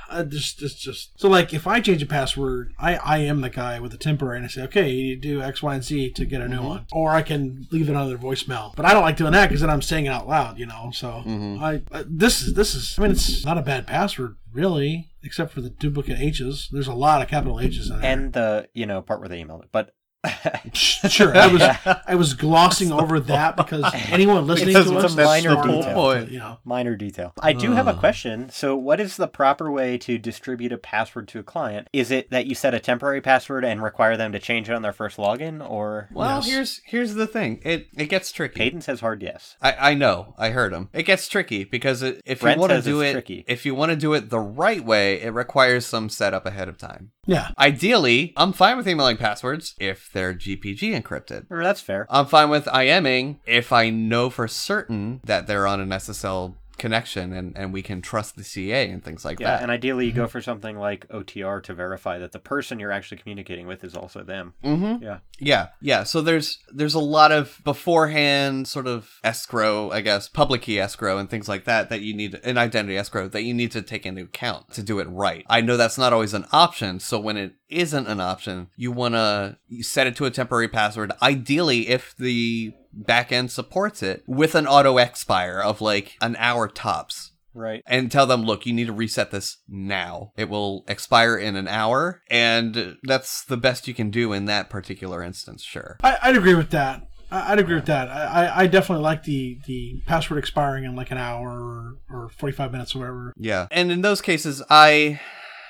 [0.09, 3.49] I just just just so like if I change a password, I I am the
[3.49, 6.25] guy with the temporary and I say okay, you do X, Y, and Z to
[6.25, 8.75] get a new one, or I can leave it on their voicemail.
[8.75, 10.91] But I don't like doing that because then I'm saying it out loud, you know.
[10.93, 11.23] So
[11.61, 15.53] I uh, this is this is I mean it's not a bad password really, except
[15.53, 16.69] for the duplicate H's.
[16.71, 18.11] There's a lot of capital H's in there.
[18.11, 19.93] And the you know part where they emailed it, but
[20.73, 21.61] sure, I was
[22.07, 25.81] I was glossing over that because anyone listening It's to a us, minor that's detail.
[25.83, 26.31] smart, point.
[26.31, 26.57] you know.
[26.65, 27.33] minor detail.
[27.41, 27.99] I do have a uh.
[27.99, 28.49] question.
[28.49, 31.87] So, what is the proper way to distribute a password to a client?
[31.93, 34.81] Is it that you set a temporary password and require them to change it on
[34.81, 36.47] their first login, or Well, Yes.
[36.47, 37.59] here's here's the thing.
[37.63, 38.61] It it gets tricky.
[38.63, 39.55] Hayden says hard yes.
[39.61, 40.35] I, I know.
[40.37, 40.89] I heard him.
[40.93, 43.45] It gets tricky because it, if Brent you want to do it, tricky.
[43.47, 46.77] if you want to do it the right way, it requires some setup ahead of
[46.77, 47.11] time.
[47.25, 51.45] Yeah, Ideally, I'm fine with emailing passwords if they're GPG encrypted.
[51.47, 52.07] That's fair.
[52.09, 57.33] I'm fine with IMing if I know for certain that they're on an SSL connection
[57.33, 59.57] and, and we can trust the CA and things like Yeah, that.
[59.57, 62.91] Yeah, and ideally you go for something like OTR to verify that the person you're
[62.91, 64.53] actually communicating with is also them.
[64.63, 65.03] mm-hmm.
[65.03, 65.19] Yeah.
[65.39, 66.03] Yeah, yeah.
[66.03, 71.17] So there's there's a lot of beforehand sort of escrow, I guess, public key escrow
[71.17, 74.05] and things like that that you need an identity escrow that you need to take
[74.05, 75.45] into account to do it right.
[75.49, 79.13] I know that's not always an option, so when it isn't an option, you want
[79.15, 81.11] to set it to a temporary password.
[81.21, 87.31] Ideally, if the backend supports it with an auto expire of like an hour tops
[87.53, 87.81] Right.
[87.87, 90.31] and tell them, look, you need to reset this now.
[90.37, 94.69] It will expire in an hour, and that's the best you can do in that
[94.69, 95.97] particular instance, sure.
[96.03, 97.01] I, I'd agree with that.
[97.31, 98.09] I- I'd agree with that.
[98.09, 102.29] I, I- I definitely like the, the password expiring in like an hour or, or
[102.29, 103.33] 45 minutes or whatever.
[103.37, 103.65] Yeah.
[103.71, 105.19] And in those cases, I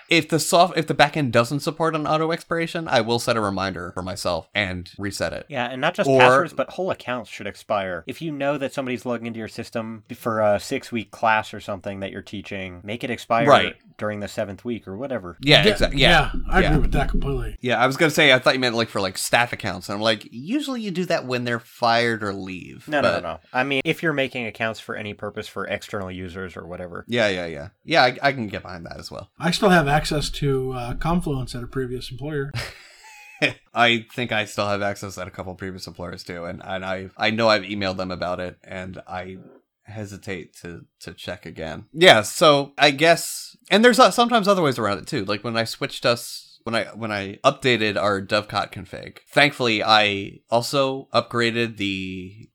[0.10, 3.42] if the soft if the backend doesn't support an auto expiration, I will set a
[3.42, 5.46] reminder for myself and reset it.
[5.50, 8.04] Yeah, and not just Or- passwords, but whole accounts should expire.
[8.08, 11.60] If you know that somebody's logging into your system for a six week class or
[11.60, 13.76] something that you're teaching, make it expire Right.
[13.98, 15.38] during the seventh week or whatever.
[15.42, 16.02] Yeah, exactly.
[16.02, 16.32] Yeah.
[16.50, 16.70] I yeah.
[16.70, 17.58] agree with that completely.
[17.62, 19.96] Yeah, I was gonna say I thought you meant like for like staff accounts, and
[19.96, 22.88] I'm like, usually you do that when they're fired or leave.
[22.88, 23.40] No, but- no, no, no.
[23.54, 27.06] I mean, if you're making accounts for any purpose for external users or whatever.
[27.08, 28.04] Yeah, yeah, yeah, yeah.
[28.04, 29.30] I, I can get behind that as well.
[29.40, 32.52] I still have access to uh, Confluence at a previous employer.
[33.74, 37.10] I think I still have access at a couple previous employers too, and and I
[37.18, 39.38] I know I've emailed them about it, and I
[39.84, 41.86] hesitate to to check again.
[41.94, 45.26] Yeah, so I guess, and there's uh, sometimes other ways around it too.
[45.26, 46.44] Like when I switched us.
[46.64, 52.50] When I when I updated our Dovecot config, thankfully I also upgraded the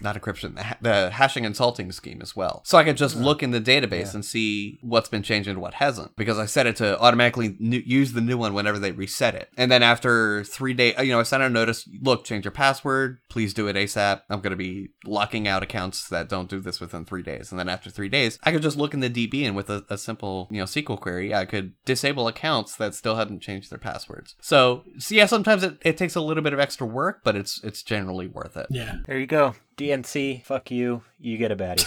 [0.00, 2.62] not encryption, the, ha- the hashing and salting scheme as well.
[2.64, 5.74] So I could just look in the database and see what's been changed and what
[5.74, 9.34] hasn't, because I set it to automatically new- use the new one whenever they reset
[9.34, 9.48] it.
[9.56, 12.44] And then after three days, uh, you know, I sent out a notice, look, change
[12.44, 14.22] your password, please do it ASAP.
[14.28, 17.50] I'm going to be locking out accounts that don't do this within three days.
[17.50, 19.84] And then after three days, I could just look in the DB and with a,
[19.88, 23.78] a simple, you know, SQL query, I could disable accounts that still hadn't changed their
[23.78, 24.34] passwords.
[24.40, 27.62] So, so yeah, sometimes it, it takes a little bit of extra work, but it's
[27.64, 28.66] it's generally worth it.
[28.70, 28.96] Yeah.
[29.06, 29.54] There you go.
[29.78, 31.02] DNC, fuck you.
[31.18, 31.86] You get a baddie.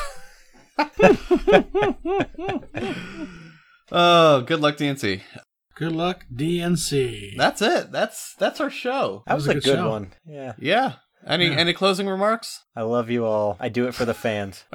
[3.91, 5.21] Oh, good luck, DNC.
[5.75, 7.35] Good luck, DNC.
[7.37, 7.91] That's it.
[7.91, 9.23] That's that's our show.
[9.25, 9.89] That was, a good, show.
[9.89, 10.11] one.
[10.27, 10.53] Yeah.
[10.59, 10.93] Yeah.
[11.25, 11.55] Any Yeah.
[11.55, 12.63] any closing remarks?
[12.75, 13.57] I love you all.
[13.59, 14.63] I do it for the fans.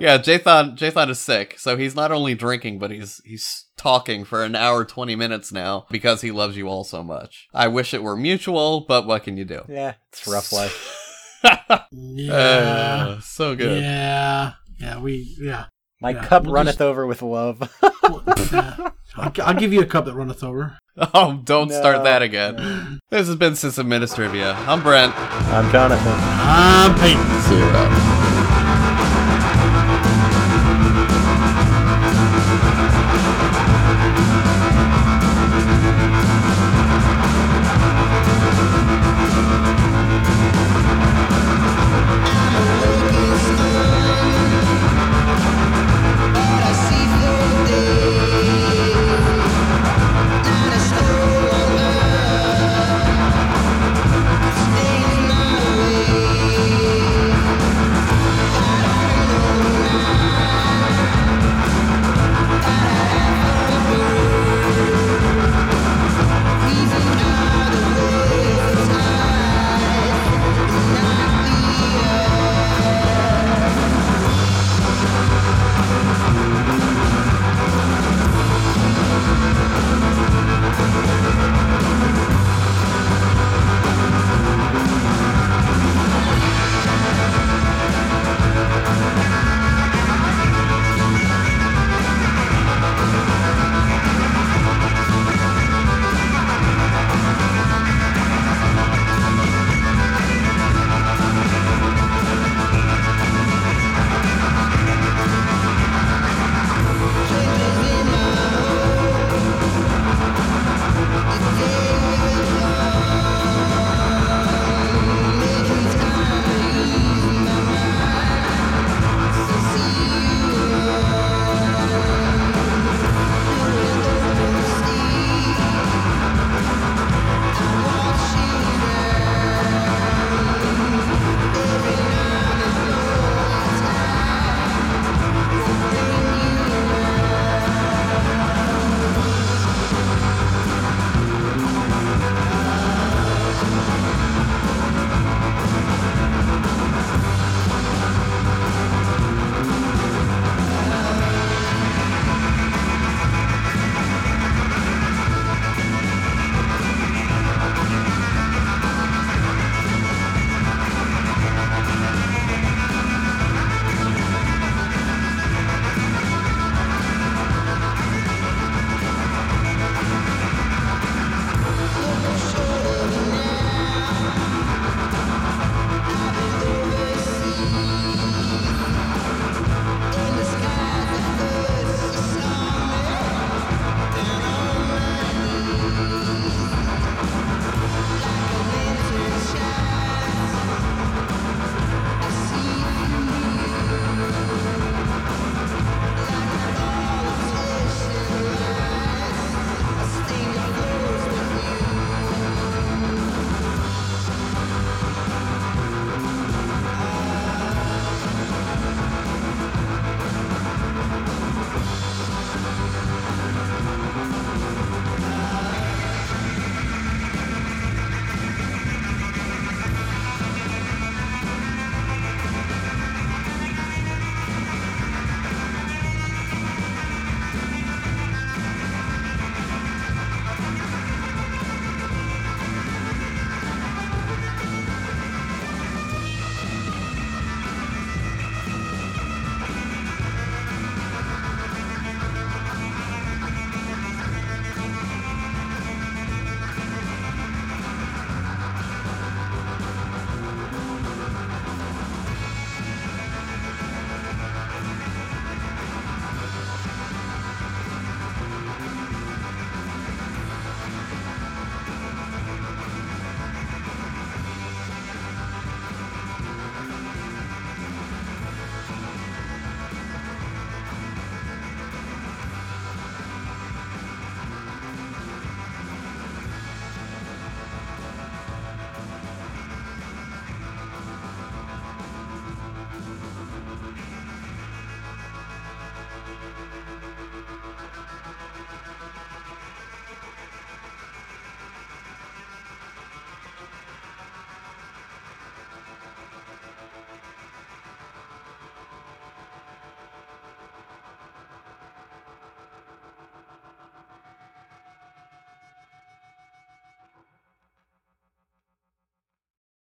[0.00, 4.42] yeah, Jathan Jathan is sick, so he's not only drinking, but he's he's talking for
[4.42, 7.46] an hour twenty minutes now because he loves you all so much.
[7.54, 9.62] I wish it were mutual, but what can you do?
[9.68, 10.94] yeah, it's rough life.
[11.92, 12.34] Yeah.
[12.34, 13.80] Uh, so good.
[13.82, 14.52] Yeah.
[14.78, 14.98] Yeah.
[15.00, 15.34] We.
[15.40, 15.66] Yeah.
[16.00, 17.58] My Yeah, cup we'll runneth just- over with love.
[18.52, 18.76] yeah.
[19.16, 20.78] I'll, I'll give you a cup that runneth over.
[21.12, 23.00] Oh, don't start that again.
[23.10, 24.56] This has been Sysadministrivia.
[24.66, 25.12] I'm Brent.
[25.18, 25.98] I'm Jathan.
[26.00, 27.40] I'm Paden.
[27.42, 28.15] See you around.